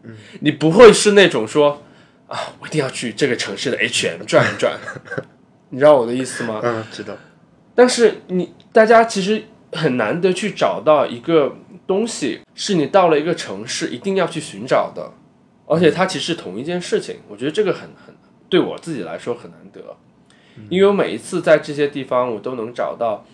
[0.04, 1.82] 嗯，你不会是那种说
[2.28, 4.78] 啊，我一定要去这个城市的 H&M 转一转，
[5.70, 6.62] 你知道我的意思吗？
[6.64, 7.14] 嗯，知道。
[7.74, 11.56] 但是你大家其实很难得去找到一个
[11.88, 15.12] 东西，是你到了一个城市一定要去寻找的，
[15.66, 17.18] 而且它其实同一件事情。
[17.28, 18.16] 我觉得这个很很
[18.50, 19.98] 对我自己来说很难得，
[20.70, 23.26] 因为我每一次在这些地方我都能找到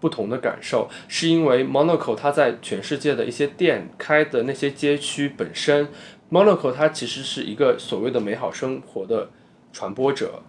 [0.00, 5.88] 不同的感受，是因为 Monaco 它在全世界的一些店开的那些街区本身
[6.30, 9.30] ，Monaco 它其实是一个所谓的美好生活的
[9.72, 10.42] 传播者。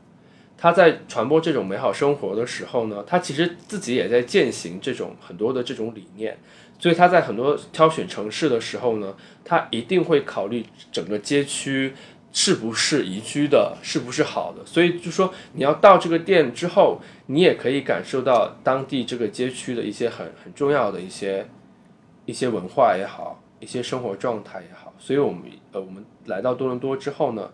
[0.63, 6.37] 他在传播这种美好生活的时候呢，他其实自己也在践行这种很多的这种理念，
[6.79, 11.91] 所以他在很多挑选城市的时候呢，他一定会考虑整个街区
[12.31, 14.65] 是不是宜居的，是不是好的。
[14.65, 21.45] 所以就说你要到这个店之后，你也可以感受到当地这个街区的一些很很重要的一些
[22.25, 25.41] 一些文化也好，一些生活状态也好，所以我们
[25.73, 27.51] 呃我们来到多伦多之后呢，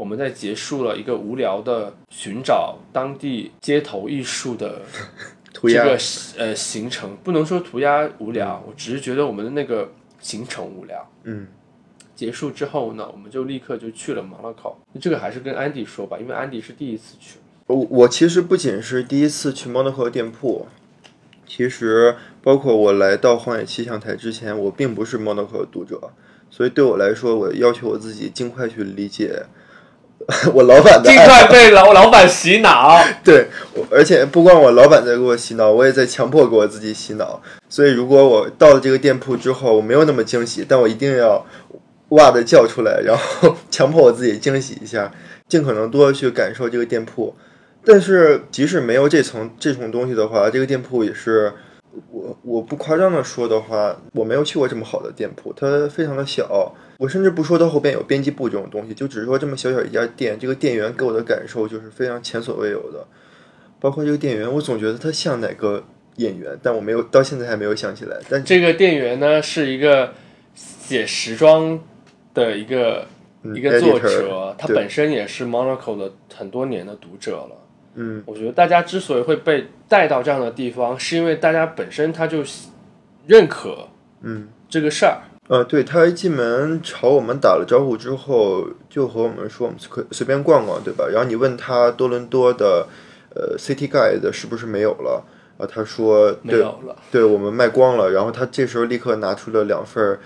[0.00, 4.80] 我们在结束了一个无聊的寻找当地街头艺术的
[5.52, 5.98] 涂鸦这个
[6.38, 11.06] 呃行程，不能说涂鸦无聊，我只是觉得我们的那个行程无聊。
[11.24, 11.46] 嗯，
[12.16, 14.80] 结束之后呢，我们就立刻就去了马拉考。
[14.98, 17.38] 这个还是跟安迪说吧，因为安迪是第一次去。
[17.66, 20.66] 我我其实不仅是第一次去 Monaco 的店铺，
[21.46, 26.10] 其实包括我来到荒野气象台之前，我并不是 Monaco 的读者，
[26.48, 29.44] 所以对我来说，我要求我自己尽快去理解
[30.54, 33.02] 我老板的尽快被老老板洗脑。
[33.24, 37.40] 对，我而且不光我老板在给我洗脑，我也在强迫给我自己洗脑。
[37.68, 41.44] 所以如果我到了这个店铺之后，我没有那么惊喜，但我一定要
[42.10, 45.10] 哇的叫出来，然后强迫我自己惊喜一下，
[45.48, 47.34] 尽可能多的去感受这个店铺。
[47.84, 51.52] 但是即使没有这层这种东西的话，这个店铺也是
[52.10, 56.74] 我我不夸张的说的话，我没有去过这么好的店铺，它非常的小。
[57.00, 63.06] 我甚至不说它后边有编辑部这种东西，就只是说这么小小一家店，这个店员给我的感受就是非常前所未有的。
[63.80, 65.82] 包括这个店员，我总觉得他像哪个
[66.16, 68.18] 演员，但我没有到现在还没有想起来。
[68.28, 70.12] 但这个店员呢是一个
[70.54, 71.80] 写时装
[72.34, 73.06] 的一个、
[73.44, 77.56] 嗯一个作者，他本身也是 Monaco 的很多年的读者了。
[77.94, 82.44] 嗯，我觉得大家之所以会被带到这样的地方，是因为大家本身他就
[83.26, 83.88] 认可
[84.20, 85.22] 嗯这个事儿。
[85.50, 91.08] 呃，对他一进门朝我们打了招呼之后，就和我们说我们可随便逛逛，对吧？
[91.12, 92.86] 然后你问他多伦多的
[93.34, 95.24] 呃 City Guide 是不是没有了？
[95.58, 98.12] 啊，他说对没有了，对我们卖光了。
[98.12, 100.20] 然后他这时候立刻拿出了两份儿，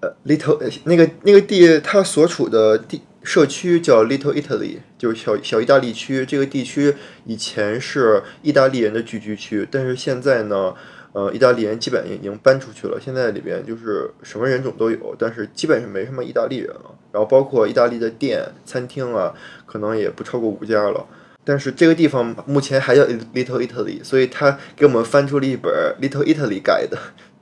[0.00, 6.26] 呃，Little 呃那个那个地他所处的地社区叫 Little Italy，就是小小意大利区。
[6.26, 10.74] 这个地区以前是意大利人的聚居区，但是现在呢，
[11.12, 12.98] 呃，意大利人基本已经搬出去了。
[13.00, 16.94] 现在里边就是什么人种都有，但是基本上没什么意大利人了。
[17.12, 19.34] 然后包括意大利的店、餐厅啊，
[19.66, 21.06] 可能也不超过五家了。
[21.44, 26.96] 但是这个地方目前还叫 Little Italy，所以他给我们翻出了一本 Little Italy Guide，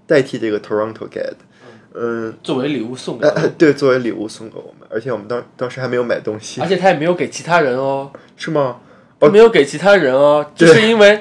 [0.06, 1.34] 代替这个 Toronto Guide。
[1.92, 3.28] 嗯，作为礼物送给
[3.58, 8.78] 对，作为礼物送给我们，而且我们当当时还没有买东西而，且他也没有给其他人哦，是吗？
[9.18, 11.20] 他没有给其他人哦，就是因为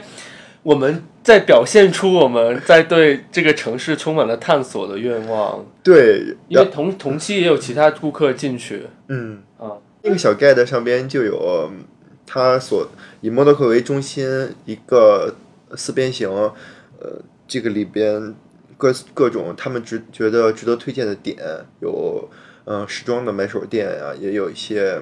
[0.62, 8.88] 我们在表现出我们在对这个城市充满了探索的愿望，对，因为同同期也有其他顾客进去。
[9.10, 11.86] 嗯，啊，那个小 guide 上边就有嗯
[12.26, 12.90] 它所
[13.22, 14.28] 以 Monaco 为中心
[14.66, 15.36] 一个
[15.76, 18.34] 四边形，呃，这个里边
[18.76, 21.38] 各各种他们值觉得值得推荐的点，
[21.80, 22.28] 有
[22.66, 25.00] 嗯、呃时装的买手店啊，也有一些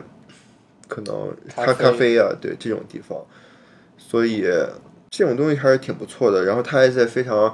[0.90, 3.18] 可能咖咖啡咖啡啊，对这种地方，
[3.98, 4.44] 所以
[5.18, 6.46] 这种东西还是挺不错的。
[6.46, 7.54] 然后他还在非常。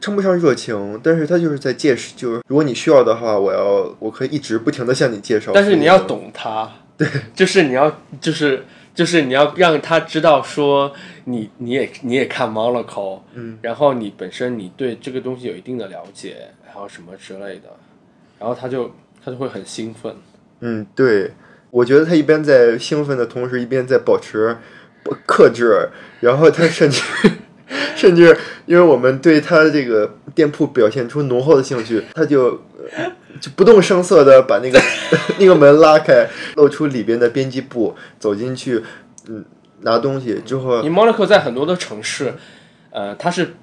[0.00, 5.50] 称不上热情，但是他就是在介绍，就是如果你需要的话，我要我可以一直不停的向你介绍。
[5.52, 10.92] 但是你要懂他，对， 就是你要就是就是你要让他知道说
[11.24, 17.68] 你你也你也看 Monaco，嗯，然后你本身你对这个东西有一定的了解，然后什么之类的，
[18.38, 20.14] 然后他就他就会很兴奋。
[20.60, 21.32] 嗯，对，
[21.72, 24.58] 我觉得他一边在兴奋的同时，一边在保持不
[25.26, 25.88] 克制，
[26.20, 27.02] 然后他甚至
[27.94, 32.60] 甚至因为我们对他这个店铺表现出浓厚的兴趣，他就
[32.96, 34.80] 呃就不动声色的把那个
[35.38, 38.82] 那个门拉开，露出里边的编辑部，走进去，
[39.28, 39.44] 嗯，
[39.82, 42.34] 拿东西之后，因为 Monaco 在很多的城市，
[42.90, 43.54] 呃，它是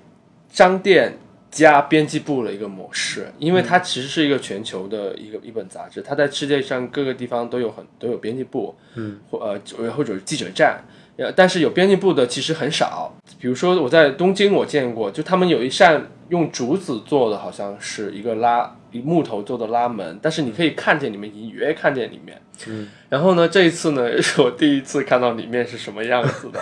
[0.49, 1.17] 商店
[1.51, 10.81] 加编辑部的一个模式，因为它其实是一个全球的一个一本杂志，它在世界上各个地方都有很都有编辑部，嗯，或呃或者是记者站。
[11.17, 22.39] 呃，但是有编辑部的其实很少，比如说我在东京我见过，就他们有一扇用竹子做的，好像是一个拉一木头做的拉门，但是你可以看见里面，隐约看见里面。
[22.67, 26.59] 嗯，然后呢，这一次呢 是我第一次看到里面是什么样子的，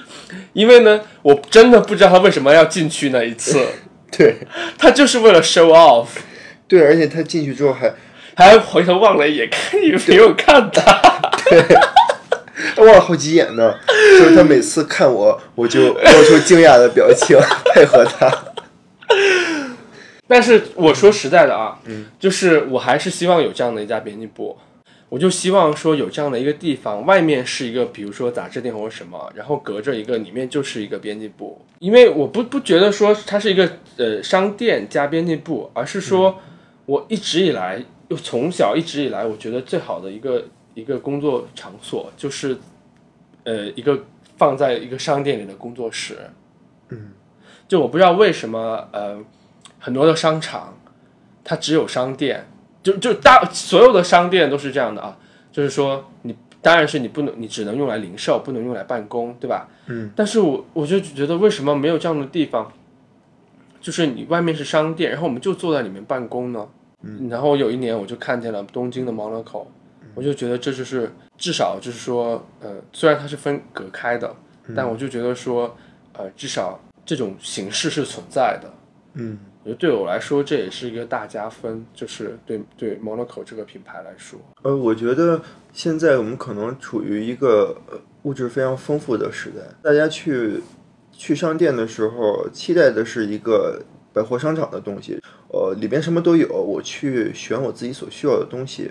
[0.54, 3.58] 因为呢，我真的不知道他为什么要进去那一次，
[4.16, 4.36] 对
[4.78, 6.08] 他就是为了 show off，
[6.66, 7.94] 对，而且他进去之后还
[8.34, 10.82] 还回头望了一眼，看也没有看他。
[10.82, 11.99] 他
[12.78, 13.74] 望了好几眼呢，
[14.18, 17.38] 就是他每次看我，我就露出惊讶的表情，
[17.74, 18.30] 配合他。
[20.28, 24.56] 但是我说实在的啊，嗯，就是我还是希望有这样的一家编辑部，
[25.08, 36.38] 我就希望说有这样的一个地方，外面是一个比如说杂志店或者什么，然后隔着一个里面就是一个编辑部，因为我不不觉得说它是一个呃商店加编辑部，而是说
[36.86, 40.44] 我一直以来又从小一直以来，我觉得最好的一个
[40.74, 42.56] 一个工作场所就是
[43.44, 44.04] 呃一个
[44.36, 46.18] 放在一个商店里的工作室，
[46.90, 47.12] 嗯，
[47.68, 49.18] 就我不知道为什么呃。
[49.82, 50.76] 很多的商场，
[51.42, 52.46] 它只有商店，
[52.82, 55.16] 就就大所有的商店都是这样的啊，
[55.50, 59.66] 就是说你当然是你不能，你只能用来零售，不能用来办公，对吧？
[59.86, 60.10] 嗯。
[60.14, 62.70] 但是我我就觉得为什么没有这样的地方？
[63.80, 66.68] 就是你外面是商店，然后我们就坐在里面办公呢。
[67.02, 67.26] 嗯。
[67.30, 69.64] 然后有一年我就看见了东京的 Monaco，
[70.20, 74.30] 我就觉得这就是至少就是说，呃，虽然它是分隔开的，
[74.76, 75.74] 但我就觉得说，
[76.12, 78.70] 呃，至少这种形式是存在的。
[79.14, 79.38] 嗯。
[79.62, 84.38] 我觉得对我来说这也是一个大加分，就是对对 Monaco 这个品牌来说。
[84.62, 85.40] 呃，我觉得
[85.72, 90.62] 现在我们可能处于一个呃物质非常丰富的时代，大家去
[91.12, 95.18] 去商店的时候，期待的是一个百货商场的东西，
[95.48, 98.90] 呃，里边什么都有，我去选我自己所需要的东西。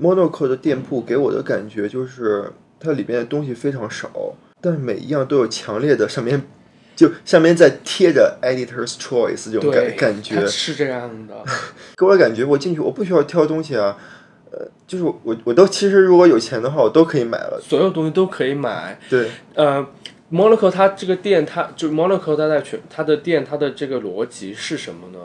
[0.00, 4.10] Monaco 的店铺给我的感觉就是它里面的东西非常少，
[4.60, 6.42] 但是每一样都有强烈的上面。
[6.96, 11.34] 就下面在贴着 Editor's Choice 这种感感觉是这样的，
[11.98, 13.98] 给我感觉我进去我不需要挑东西啊，
[14.52, 18.96] 呃，就是我我都其实如果有钱的话我都可以买了，所有东西都可以买。
[19.10, 19.84] 对，呃
[20.30, 25.18] ，Monaco 它这个店，它就 Monaco 它在全它的店，它的这个逻辑是什么呢？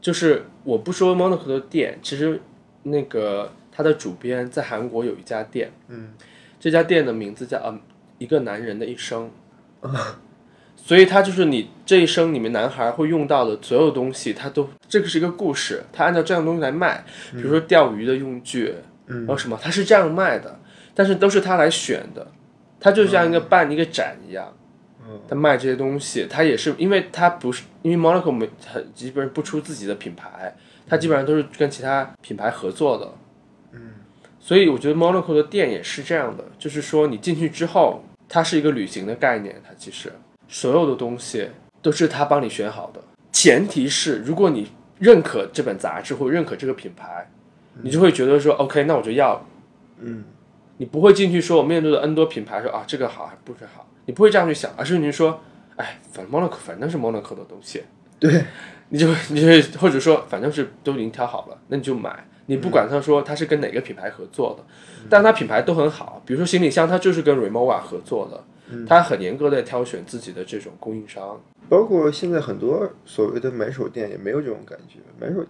[0.00, 2.40] 就是我不说 Monaco 的店，其实
[2.82, 6.14] 那个它的主编在韩国有一家店，嗯，
[6.58, 7.78] 这家店的名字叫呃
[8.16, 9.30] 一个男人的一生。
[10.76, 18.72] 所以他就是你这一生里面男孩会用到的所有东西，他都这个是一个故事，他按照这样东西来卖，比如说钓鱼的用具，
[19.08, 20.60] 嗯然后什么，他是这样卖的，
[20.94, 22.26] 但是都是他来选的，
[22.78, 24.56] 他就像一个办一个展一样，
[25.28, 30.54] 他卖这些东西，他也是因为他不是因为 Monaco 没很基本上不出自己的品牌，
[30.86, 33.12] 他基本上都是跟其他品牌合作的，嗯，
[34.46, 40.12] 所以我觉得 Monaco 的店也是这样的，就是说你进去之后，它是一个旅行的概念，它其实。
[40.46, 41.50] 所有的东西
[41.82, 44.70] 都是他帮你选好的，前提是如果你
[45.00, 47.28] 认可这本杂志或认可这个品牌，
[47.82, 49.44] 你就会觉得说 OK，那我就要。
[49.98, 50.22] 嗯，
[50.76, 55.40] 你不会进去说我面对的 N 多品牌说啊这个好还不是好，你不会这样去想，而是你说
[55.74, 57.82] 哎，反正 Monaco 反正是 Monaco 的东西，
[58.20, 58.44] 对，
[58.90, 64.64] 你就你就或者说反正是都已经挑好了，那你就买，你不管他说他是跟哪个品牌合作的，
[65.08, 68.42] 但他品牌都很好，比如说行李箱，他就是跟 Remova 合作的。
[68.84, 74.98] 他很严格的挑选自己的这种供应商，包括现在很多所谓的买手店也没有这种感觉。
[75.20, 75.46] 买手，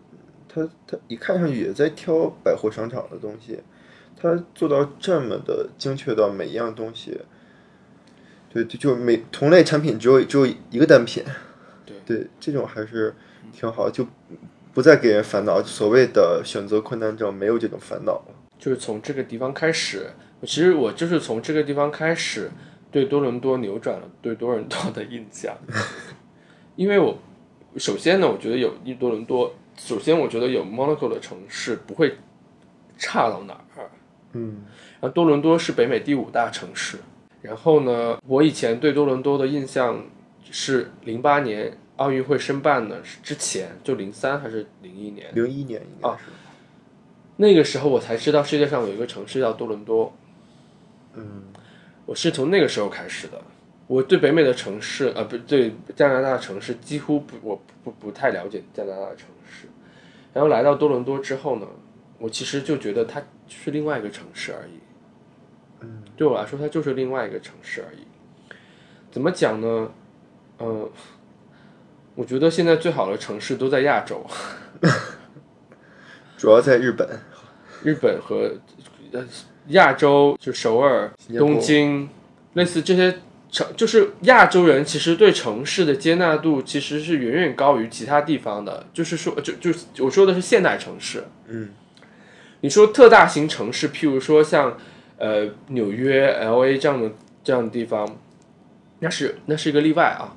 [0.47, 3.59] 他他一看上去也在挑百货商场的东西，
[4.21, 7.19] 他做到这么的精确到每一样东西，
[8.53, 11.25] 对，就就每同类产品只有只有一个单品，
[11.87, 13.15] 对对，这种还是
[13.51, 14.07] 挺好，就
[14.77, 15.63] 不再给人烦恼。
[15.63, 18.27] 所谓的选择困难症没有这种烦恼了。
[18.59, 20.11] 就是从这个地方开始，
[20.43, 22.51] 其实我就是从这个地方开始。
[22.89, 25.55] 对多伦多扭转了对多伦多的印象，
[26.77, 27.19] 因为我
[27.77, 32.17] 首先呢，我觉得有一多伦多，首先我觉得有 Monaco 的城市不会
[32.97, 33.91] 差到哪儿，
[34.33, 34.63] 嗯，
[35.01, 36.99] 然后多伦多是北美第五大城市，
[37.43, 40.03] 然后呢，我以前对多伦多的印象
[40.51, 45.35] 是零八年奥运会申办的之前，就零三还是零一年？
[45.35, 46.25] 零一年应该是，
[47.37, 50.13] 那个时候我才知道世界上有一个城市叫多伦多，
[51.15, 51.43] 嗯。
[52.05, 53.43] 我是从那个时候开始的。
[53.89, 59.67] 我对北美的城市，呃，不对加拿大的城市几乎不，我不不太了解加拿大的城市。
[60.33, 61.67] 然后来到多伦多之后呢，
[62.21, 64.79] 我其实就觉得它是另外一个城市而已。
[65.81, 68.07] 嗯，对我来说，它就是另外一个城市而已。
[69.11, 69.91] 怎么讲呢？
[70.61, 70.89] 嗯，
[72.17, 74.27] 我觉得现在最好的城市都在亚洲，
[76.37, 77.09] 主要在日本，
[77.85, 78.57] 日本和
[79.13, 79.25] 呃。
[79.71, 82.09] 亚洲就首尔、东京，
[82.53, 83.19] 类似这些
[83.51, 88.87] 城，就是亚洲人其实对城市的接纳度其实是远远高于其他地方的。
[88.95, 91.25] 就是说，就就我说的是现代城市。
[91.49, 91.71] 嗯，
[92.61, 94.79] 你说特大型城市，譬如说像
[95.19, 97.11] 呃纽约、L A 这样的
[97.43, 98.17] 这样的地方，
[99.01, 100.37] 那是那是一个例外啊。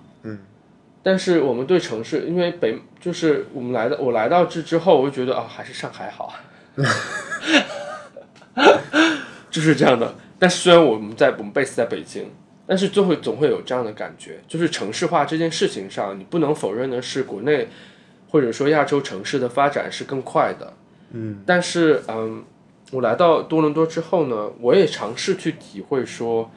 [1.00, 6.34] 嗯，但是我们对城市，因为北就是我们来的我来到这之后，我就觉得啊，还是上海好。
[9.50, 12.32] 就是这样的，但是虽然我们在我们 base 在北京，
[12.68, 17.68] 但是就会总会有这样的感觉，就是城市化这件事情上，你不能否认的是，国内
[18.30, 20.74] 或者说亚洲城市的发展是更快的。
[21.12, 22.43] 嗯，但是嗯，
[22.91, 26.52] 我来到多伦多之后呢，我也尝试去体会说，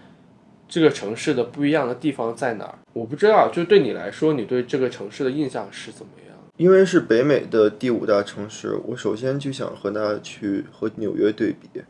[0.73, 2.79] 这个城市的不一样的地方在哪儿。
[2.95, 6.35] 我不知道，就对你来说，你对这个城市的印象是怎么样？
[6.57, 11.83] 因为是北美的第五大城市，我首先就想和它去和纽约对比。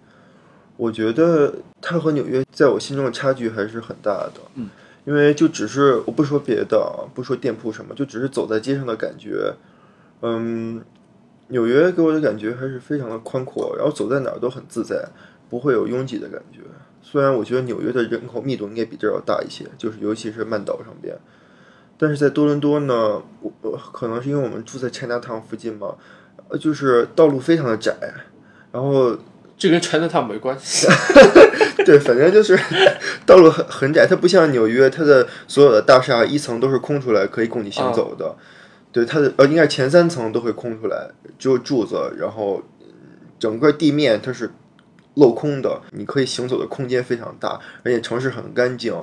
[0.76, 4.68] 我觉得它和纽约在我心中的差距还是很大的，嗯，
[5.04, 9.54] 因为就只是我不说别的啊，不说店铺什么，就只是走在街上的感觉，
[10.22, 10.82] 嗯，
[11.46, 15.06] 纽约给我的感觉还是非常的宽阔，然后走在哪儿都很自在，
[15.48, 16.58] 不会有拥挤的感觉。
[17.12, 21.14] 虽然我觉得纽约的人口密度应该比这儿要大一些，就是尤其是曼岛上边，
[21.98, 25.94] 但是在多伦多呢，我我可能是因为我们住在 Chinatown 附近嘛，
[26.48, 27.94] 呃，就是道路非常的窄，
[28.72, 29.14] 然后
[29.58, 30.88] 这跟 Chinatown 没关系。
[31.84, 32.58] 对，反正就是
[33.26, 38.34] 道路很很窄，它不像纽约，它的所有的大厦一层都是空出来可以供你行走的。
[38.90, 42.62] 对，它的呃应该前三层都会空出来，只有柱子，然后
[43.38, 44.50] 整个地面它是
[45.14, 48.94] 镂空的，你可以行走的空间非常大，而且城市很干净，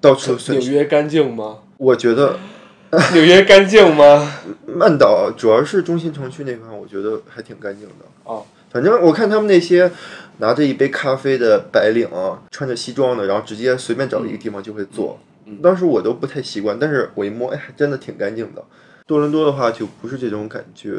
[0.00, 1.58] 到处纽约干净吗？
[1.76, 2.38] 我觉得
[3.14, 4.32] 纽约干净吗？
[4.66, 8.04] 曼岛主要是中心城区那块，我觉得还挺干净的。
[8.24, 9.90] 哦，反正我看他们那些
[10.38, 12.08] 拿着一杯咖啡的白领，
[12.50, 15.18] 穿着西装的，然后直接随便找一个地方就会坐。
[15.62, 18.62] 当时我都不太习惯，但是我一摸，哎，真的挺干净的。
[19.06, 20.90] 多伦多的话就不是这种感觉，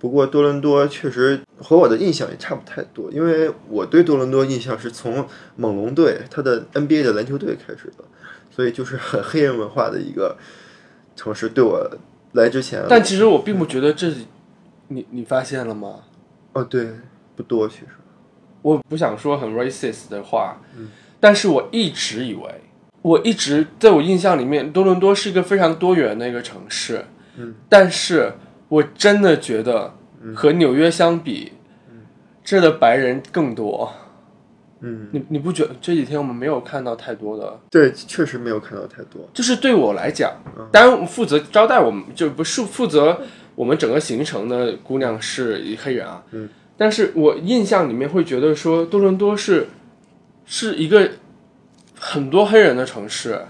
[0.00, 5.26] 不过多伦多确实和我的印象也差不太多，因为我对多伦多印象是从
[5.56, 8.04] 猛龙队他的 NBA 的篮球队开始的，
[8.50, 10.38] 所以就是很黑人文化的一个
[11.14, 11.50] 城市。
[11.50, 11.88] 对我
[12.32, 14.10] 来之前，但其实我并不觉得这，
[14.88, 16.00] 你你发现了吗？
[16.54, 16.88] 哦，对，
[17.36, 17.88] 不多其实。
[18.62, 20.88] 我不想说很 racist 的话，嗯
[21.20, 22.62] 但是我一直以为，
[23.02, 27.04] 我一直在我印象里面，多伦多是一个非常多元的一个城市。
[27.36, 28.32] 嗯但是
[28.70, 29.92] 我真的觉得
[30.34, 31.52] 和纽约相比，
[32.42, 33.92] 这的白人更多。
[34.80, 37.60] 嗯，你你不觉得这几天我们没有看到太多的？
[37.68, 39.28] 对，确实没有看到太多。
[39.34, 40.32] 就是对我来讲，
[40.72, 43.20] 当然负责招待我们就不是负责
[43.54, 46.22] 我们整个行程的姑娘是一黑人啊。
[46.30, 46.48] 嗯，
[46.78, 49.66] 但是我印象里面会觉得说多伦多是
[50.46, 51.10] 是一个
[51.98, 53.42] 很多黑人的城市。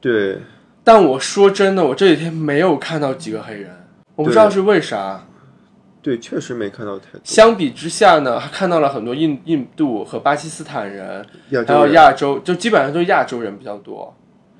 [0.00, 0.38] 对。
[0.82, 3.83] 但我说真的，我这几天没有看到几个黑人，
[4.16, 5.26] 我不知道是为啥。
[6.02, 7.20] 对，确实没看到太多。
[7.24, 11.24] 相比之下呢，还看到了很多印印度和巴基斯坦人，
[11.66, 14.14] 还有亚洲，就基本上都是亚洲人比较多。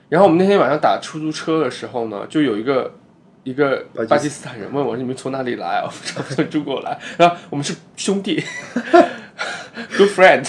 [0.09, 2.95] 然后我们那天晚上打出租车的时候呢，就有一个
[3.43, 8.43] 一个巴基斯坦人问我：“你们从哪里来？”我说：“从中国来。”然后我们是兄弟，
[9.99, 10.49] good friend。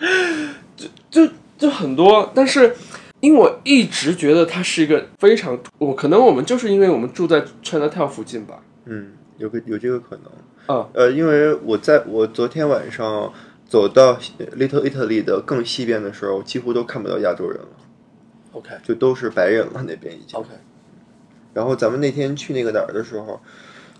[0.74, 2.74] 就就就很多，但是。
[3.22, 8.60] 因为我一直觉得它是一个非常，我可能我们就是因为我们住在 Chinatown 附近吧。
[8.84, 10.76] 嗯，有个有这个可能。
[10.76, 13.32] 啊，呃，因为我在我昨天晚上
[13.64, 14.14] 走到
[14.58, 17.68] Little Italy 的更西边的时候，几乎都看不到亚洲人了。
[18.50, 20.36] OK，就都是白人了那边已经。
[20.40, 20.48] OK，
[21.54, 23.40] 然后咱们那天去那个哪儿的时候，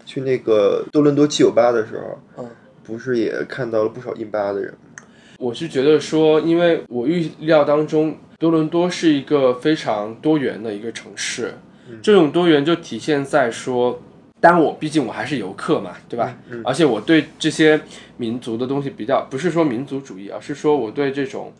[0.05, 2.51] 去那个多伦多七九八的时候，嗯，
[2.83, 5.05] 不是也看到了不少印巴的人吗？
[5.39, 8.17] 我是觉得说，因为我预料当中。
[8.43, 11.55] 多伦多是一个非常多元的一个城市，
[12.03, 14.03] 这种多元就体现在说，
[14.41, 16.37] 当然我毕竟我还是游客嘛，对吧？
[16.65, 17.81] 而且我对这些
[18.17, 21.53] 民族的东西比较，不是说民族主义，而是说我对这种，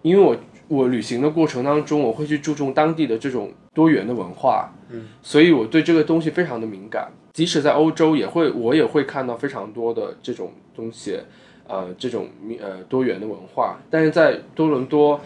[0.00, 0.34] 因为我
[0.68, 7.12] 我旅行的过程当中，我会去注重当地的这种多元的文化，嗯，所以我对这个东西非常的敏感。
[7.34, 11.18] 即使在欧洲，也会我也会看到非常多的这种东西，
[11.66, 12.28] 呃，这种
[12.58, 15.20] 呃多元的文化，但是在多伦多。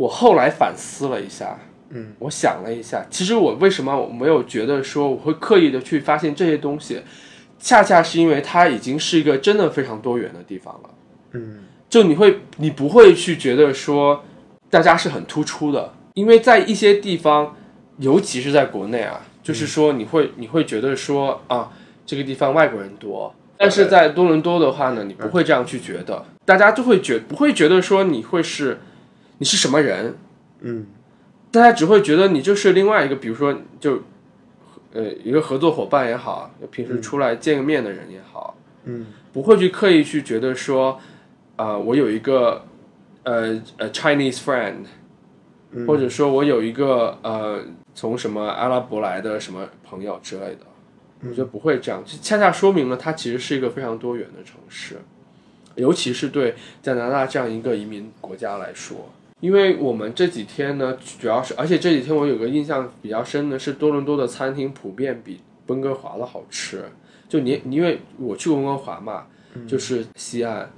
[0.00, 1.58] 我后来反思了一下，
[1.90, 7.02] 嗯，我想了一下，其实我为什么我没有觉得说我会刻意的去发现这些东西，
[7.58, 10.90] 恰恰是因为它已经是一个真的非常多元的地方了，
[11.32, 14.24] 嗯，就你会你不会去觉得说
[14.70, 17.54] 大家是很突出的，因为在一些地方，
[17.98, 21.70] 尤其是在国内啊，就是说你会你会觉得说啊
[22.06, 28.80] 这个地方外国人多，但是在多伦多的话呢，你不会这样去觉得，大家就会觉不会觉得说你会是。
[29.40, 30.14] 你是什么人？
[30.60, 30.86] 嗯，
[31.50, 34.02] 大家只会觉得你就是另外一个，比如说，就
[34.92, 41.00] 呃一个合作伙伴也好，平时出来见个面的人也好，嗯，不会去刻意去觉得说，
[41.56, 42.66] 啊，我有一个
[43.22, 44.84] 呃呃 Chinese friend，
[45.86, 47.64] 或者说我有一个呃
[47.94, 50.66] 从什么阿拉伯来的什么朋友之类的，
[51.22, 54.98] 我觉得不会这样，恰恰说明了它其实是一个非常多元的城市，
[55.76, 59.08] 尤其是对加拿大这样一个移民国家来说。
[59.40, 66.84] 因为我们这几天呢，主要是，而且这几天我有个印象比较深的是，多伦多的餐厅普遍比温哥华的好吃。
[67.28, 69.24] 就你，因为我去过温哥华嘛，
[69.66, 70.68] 就是西岸，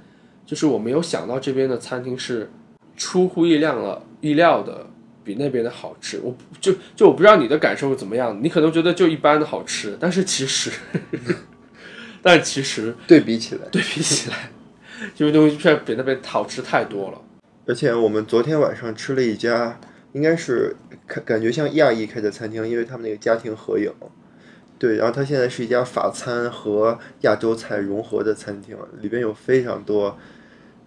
[0.45, 2.49] 就是我没有想到这边的餐厅是
[2.95, 4.87] 出乎意料了，意料的
[5.23, 6.21] 比那边的好吃。
[6.23, 10.71] 我就就我不知道你的感受怎么样，你可能觉得就一般的好吃，但是其实，
[12.21, 14.51] 但其实对比起来，对比起来，
[15.15, 17.21] 这 边东西确实比那边好吃太多了。
[17.65, 19.79] 而且我们昨天晚上吃了一家，
[20.11, 20.75] 应该是
[21.07, 23.91] 感感觉像亚裔开的餐厅，因为他们那个家庭合影，
[24.77, 30.17] 对，然后它现在是一家法餐和亚洲菜融合的餐厅，里边有非常多，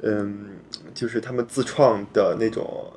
[0.03, 0.59] 嗯，
[0.93, 2.93] 就是他们自创的那种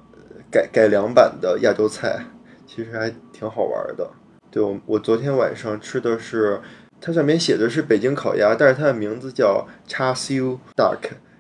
[0.52, 2.26] 改改良版的亚洲菜，
[2.68, 4.12] 其实还挺好玩的。
[4.52, 6.60] 对我，我昨天晚上吃的是，
[7.00, 10.98] 它上面写的是北京烤鸭，但是它的名字叫叉烧 duck，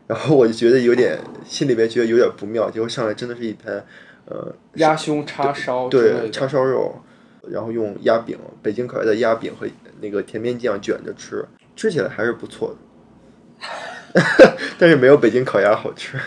[0.09, 3.85] 然后我就觉得有点心里面觉得有点不妙，结果上来真的是一盘，
[4.25, 6.99] 呃，鸭胸叉烧对，叉烧肉，
[7.47, 9.67] 然后用鸭饼，北京烤鸭的鸭饼和
[10.01, 11.45] 那个甜面酱卷着吃，
[11.75, 12.75] 吃起来还是不错
[14.15, 16.17] 的， 但是没有北京烤鸭好吃。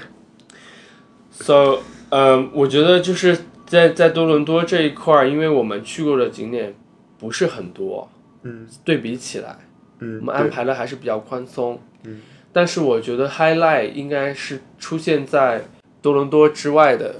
[1.32, 1.80] So，
[2.10, 6.72] 嗯，我觉得就是在在多伦多这一块儿，因为我们去过的景点
[7.18, 8.08] 不是很多，
[8.44, 9.58] 嗯对比起来，
[9.98, 11.80] 嗯，我们安排的还是比较宽松。
[12.04, 12.20] 嗯，
[12.52, 15.64] 但是我觉得 highlight 应该是出现在
[16.00, 17.14] 多伦多之外的，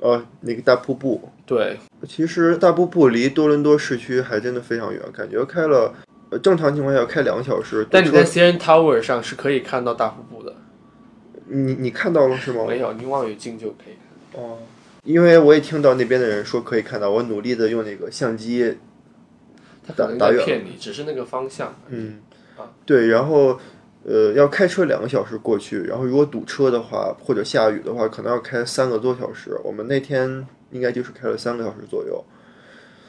[0.00, 5.94] 对哦，那个大瀑布，对，其实大瀑布离多伦多市区还真的非常远，感觉开了，
[6.30, 7.86] 呃，正常情况下要开两个小时。
[7.90, 10.54] 但你在 CN Tower 上是可以看到大瀑布的，
[11.46, 12.64] 你你看到了是吗？
[12.66, 13.96] 没有，你望远镜就可以
[14.32, 14.42] 看。
[14.42, 14.58] 哦，
[15.04, 18.76] 因为我也听到那边的人说可以看到，我努力的用那个相机，
[19.86, 21.74] 他可能打远在骗你，只是那个方向。
[21.88, 22.18] 嗯
[22.56, 23.58] 啊，对，然后
[24.08, 29.58] 呃要开车两个小时过去，然后如果堵车的话或者下雨的话，可能要开三个多小时。
[29.64, 32.24] 我们那天应该就是开了三个小时左右。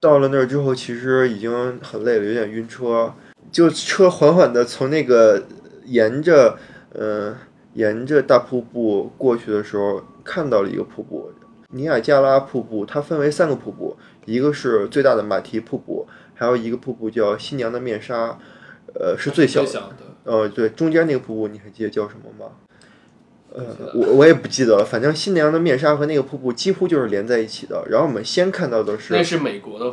[0.01, 3.13] 到了那儿之后，其实已经很累了，有点晕车。
[3.51, 5.43] 就车缓缓的从那个
[5.85, 6.57] 沿着
[6.93, 7.35] 呃
[7.73, 11.31] 沿着大瀑布过去的时候，看到了一个瀑布——
[11.69, 12.85] 尼亚加拉瀑布。
[12.85, 13.95] 它分为三个瀑布，
[14.25, 18.37] 一个是最大的马蹄瀑布，还有一个瀑布叫新娘的面纱，
[18.93, 19.91] 呃，是最小的。
[20.27, 22.51] 呃，对，中间那个瀑布你还记得叫什么吗？
[23.53, 23.63] 呃，
[23.95, 27.81] 我我也不记得了，反正新娘的面纱和那个瀑布几乎就是连在一起的。
[27.89, 29.85] 然后我们先看到的是，那是美国的，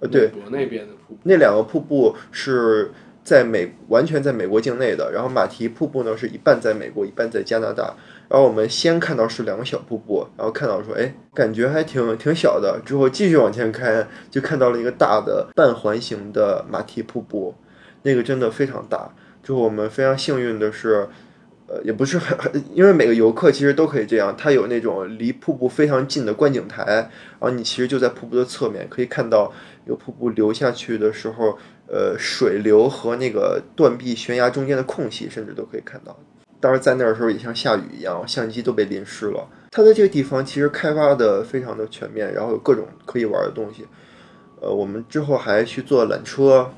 [0.00, 1.20] 呃，对，美国那边的瀑布。
[1.24, 7.94] 那两个瀑布是在美完全在美国境内的，然后马蹄瀑布呢是一半在美国，一半在加拿大。
[8.30, 12.80] 然后我们先看到是两个小瀑布，然后看到说，哎，感觉还挺挺小的。
[12.86, 17.54] 之后继续往前开，就看到了一个大的半环形的马蹄瀑布，
[18.02, 19.14] 那个真的非常大。
[19.44, 21.06] 之后我们非常幸运的是，
[21.68, 29.52] 呃，也不是很， 因为每个游客其实都可以这样，它有那种离瀑布非常近的观景台，然后你其实就在瀑布的侧面可以看到
[29.84, 36.18] 有瀑布流下去的时候，呃，水流和那个断壁悬崖中间的空隙，甚至都可以看到。
[36.58, 39.46] 当时在那儿的时候也像下雨一样，相机都被淋湿了。
[39.70, 43.84] 它在这个地方其实开发的非常的全面，然后有各种可以玩的东西。
[44.62, 46.70] 呃，我们之后还去坐缆车，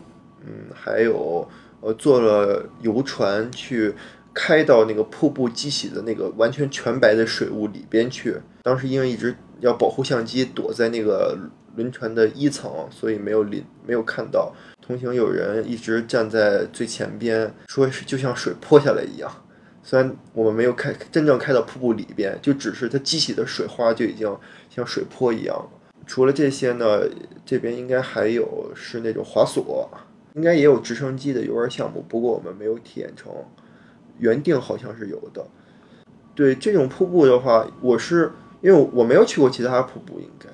[0.44, 1.48] 嗯，还有
[1.86, 3.94] 呃坐了游船去
[4.34, 8.36] 开到那个瀑布激起的那个完全全白的水雾里边去。
[8.64, 11.38] 当时因为一直要保护相机躲在那个
[11.76, 14.52] 轮船的一层，所以没有淋没有看到。
[14.84, 19.30] 同行有人一直站在最前边，说是就像水泼下来一样。
[19.84, 24.36] 虽然我们没有开真正开到瀑布里边，就只是它激起的水花就已经
[24.68, 25.70] 像水泼一样了。
[26.04, 27.02] 除了这些呢，
[27.44, 29.88] 这边应该还有是那种滑索，
[30.36, 33.32] 应该也有直升机的游玩项目，不过我们没有体验成。
[34.18, 35.46] 原定好像是有的。
[36.34, 40.48] 对这种瀑布的话，我是因为我没有去过其他瀑布，应该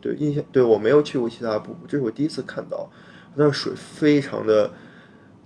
[0.00, 2.90] 对印象对我没有去过其他瀑布，这是我第一次看到，
[3.34, 4.70] 那水非常的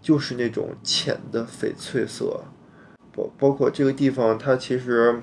[0.00, 2.40] 就是那种浅的翡翠色，
[3.12, 5.20] 包包括这个地方，它其实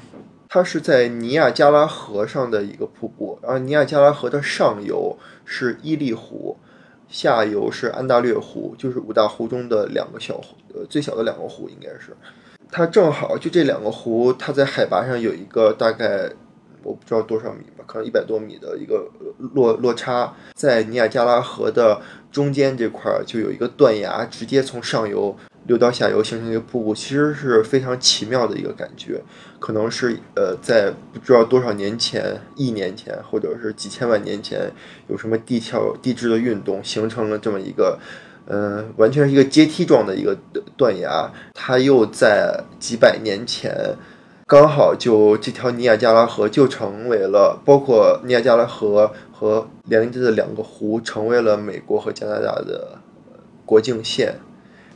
[0.50, 6.58] 它是在尼亚加拉河上的一个瀑布，然后尼亚加拉河的上游是伊利湖，
[7.14, 12.18] 下游是安大略湖，就是五大湖中的两个小湖，呃，最小的两个湖应该是。
[12.72, 16.28] 它正好就这两个湖，它在海拔上有一个大概
[16.82, 19.08] 我不知道多少米吧，可能一百多米的一个
[19.54, 22.02] 落落差，在尼亚加拉河的
[22.32, 29.22] 中间这块儿就有一个断崖，直接从上游流到下游形成一个瀑布，其实是非常奇妙的一个感觉。
[29.60, 34.72] 可能是呃，在不知道多少年前，亿年前，或者是几千万年前，
[35.08, 38.00] 有什么地壳地质的运动，形成了这么一个。
[38.46, 40.38] 嗯，完全是一个阶梯状的一个
[40.76, 43.96] 断崖，它又在几百年前，
[44.46, 53.00] 刚好就这条尼亚加拉河就成为了，包括尼亚加拉河和连着的两个湖，成为了美国和加拿大的
[53.66, 54.36] 国境线。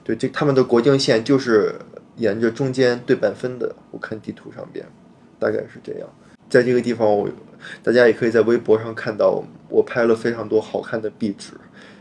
[0.07, 1.75] 对，这他们的国境线就是
[2.15, 3.75] 沿着中间对半分的。
[3.91, 4.87] 我看地图上边，
[5.37, 6.07] 大概是这样。
[6.49, 7.29] 在这个地方，我
[7.83, 11.51] 大家也可以在微博上看到，我拍了非常多好看的壁纸，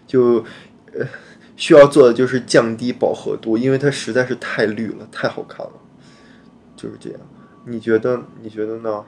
[0.07, 0.44] 就
[0.92, 1.04] 呃。
[1.59, 5.72] 需要做的就是降低饱和度，因为它实在是太绿了，太好看了，
[6.76, 7.18] 就是这样。
[7.64, 8.22] 你觉得？
[8.42, 9.02] 你觉得呢？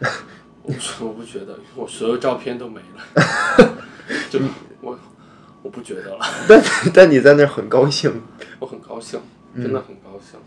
[0.62, 3.04] 我我不觉得，我所有照片都没了。
[4.32, 4.40] 就
[4.80, 4.98] 我
[5.68, 6.26] 不觉得了。
[6.48, 6.62] 但
[6.92, 8.22] 但你在那儿很高兴，
[8.58, 9.20] 我很高兴，
[9.56, 10.38] 真的很高兴。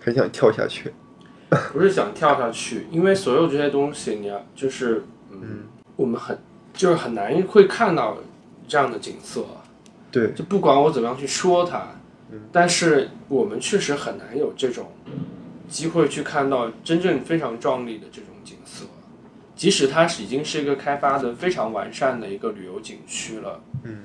[0.00, 0.92] 很想跳下去。
[1.72, 5.64] 不是想跳下去，因为所有这些东西，你要就是，嗯，
[5.96, 6.38] 我们很
[6.72, 8.18] 就是很难会看到
[8.68, 9.44] 这样的景色。
[10.12, 11.88] 对，就不管我怎么样去说它，
[12.52, 14.92] 但是我们确实很难有这种
[15.68, 18.84] 机会去看到真正非常壮丽的这种景色，
[19.56, 24.04] 即使它是已经是一个开发的非常完善的一个旅游景区了，嗯，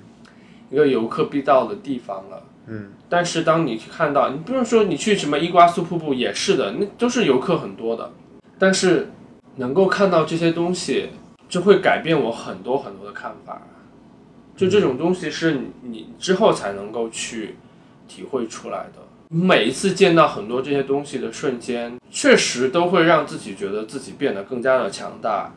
[0.70, 2.44] 一个游客必到的地方了。
[2.68, 8.12] 嗯，但是当你去看到，你不用说你去什么伊瓜苏瀑布也是的，那都是游客很多的，
[8.58, 9.12] 但是
[9.58, 11.10] 能够看到这些东西，
[11.48, 13.62] 就会改变我很多很多的看法。
[14.58, 17.56] 就这种东西是你你之后才能够去
[18.08, 19.04] 体会出来的。
[19.28, 25.52] 每一次见到很多这些东西的瞬间，确实都会让自己觉得自己变得更加的强大。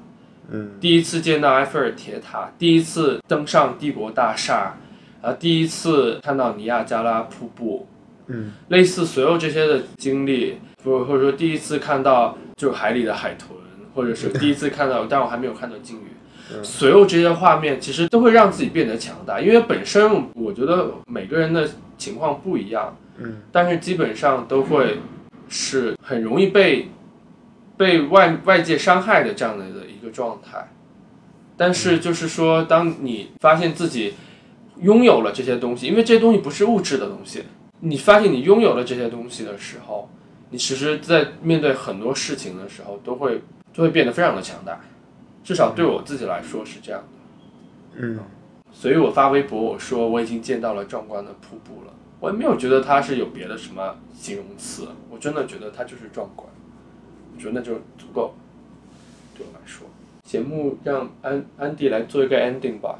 [0.50, 4.76] 嗯，第一次见到埃菲尔铁塔，第一次登上帝国大厦，
[5.20, 7.86] 啊，第一次看到尼亚加拉瀑布，
[8.28, 13.50] 嗯，类似所有这些的经历，或或者说第一次看到就是海里的海豚，
[13.94, 16.08] 或者是第一次看到，但我还没有看到鲸鱼，
[16.62, 24.98] 所有这些画面其实都会让自己变得强大，因为本身我觉得每个人的情况不一样，嗯，但是基本上都会
[25.48, 26.88] 是很容易被
[27.76, 30.68] 被外外界伤害的这样的一个状态。
[31.56, 34.14] 但是就是说，当你发现自己
[34.80, 37.44] 拥有了这些东西，因为这些东西不是物质的东西，
[37.80, 40.08] 你发现你拥有了这些东西的时候，
[40.50, 43.42] 你其实，在面对很多事情的时候，都会
[43.74, 44.80] 都会变得非常的强大。
[45.44, 48.00] 至少对我自己来说是这样的。
[48.00, 48.18] 嗯，
[48.72, 56.48] 所以我发微博我说我已经见到了壮观的瀑布了，我也没有觉得它是有别的什么形容词，我真的觉得它就是壮观，
[57.34, 58.34] 我觉得那就足够
[59.36, 59.86] 对我来说。
[60.22, 62.98] 节目让安安迪来做一个 ending 吧。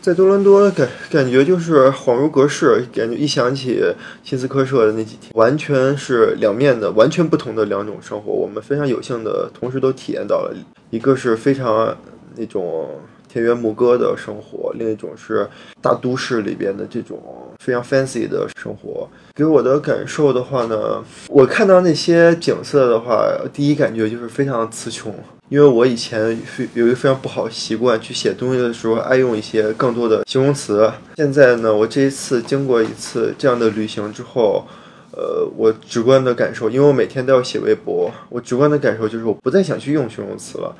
[0.00, 3.82] 在多伦多感感觉就是恍如隔世，感觉一想起
[4.22, 8.30] 新斯科舍的那几天，完全是两面的，完全不同的两种生活。
[8.30, 10.54] 我们非常有幸的同时都体验到了，
[10.90, 11.96] 一个是非常
[12.36, 12.90] 那种
[13.28, 15.48] 田园牧歌的生活，另一种是
[15.80, 17.18] 大都市里边的这种
[17.58, 19.08] 非常 fancy 的生活。
[19.36, 25.12] 给我的感受的话呢，我看到那些景色的话，第一感觉就是非常词穷。
[25.48, 26.38] 因为我以前
[26.74, 30.88] 有一个非常不好习惯，去写东西的时候爱用一些更多的形容词。
[31.16, 34.64] 现在呢，我这一次经过一次这样的旅行之后，
[35.10, 40.74] 呃，我直观的感受，因为我每天都要写微博，我直观的感受就是我不再想去用形容词了。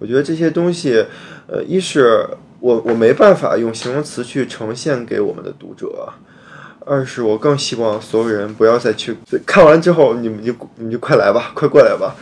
[0.00, 1.06] 我觉得这些东西，
[1.46, 2.26] 呃，一是
[2.58, 6.12] 我我没办法用形容词去呈现给我们的读者，
[6.86, 9.16] 二是我更希望所有人不要再去
[9.46, 12.14] 看完之后，你们就你们就快来吧，快过来吧。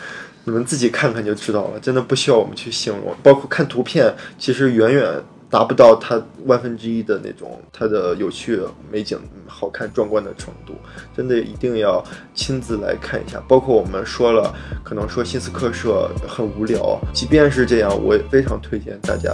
[0.44, 3.14] 你们自己看看就知道了，真的不需要我们去形容。
[3.22, 10.74] 包括看图片，其实远远达不到它万分之一的那种它的有趣、美景、好看、壮观的程度。
[11.16, 12.02] 真的一定要
[12.34, 13.42] 亲自来看一下。
[13.48, 19.30] 包括我们说了，可能说新斯克舍很无聊，即便是这样，我也非常推荐大家，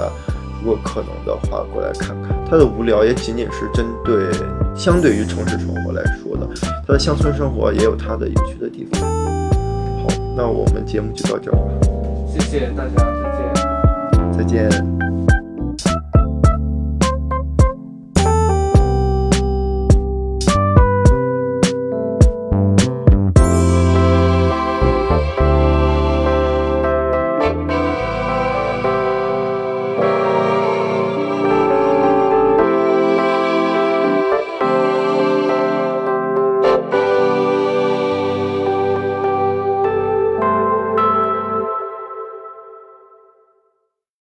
[0.63, 2.35] 如果可能的话过来看看。
[2.49, 4.25] 它的无聊也仅仅是针对
[4.75, 6.49] 相对于城市生活来说的，
[6.87, 9.01] 它的乡村生活也有它的有趣的地方。
[9.03, 11.89] 好那我们节目就到这儿吧，
[12.33, 12.95] 谢谢大家，
[14.33, 14.69] 再见。
[14.69, 15.06] 再见。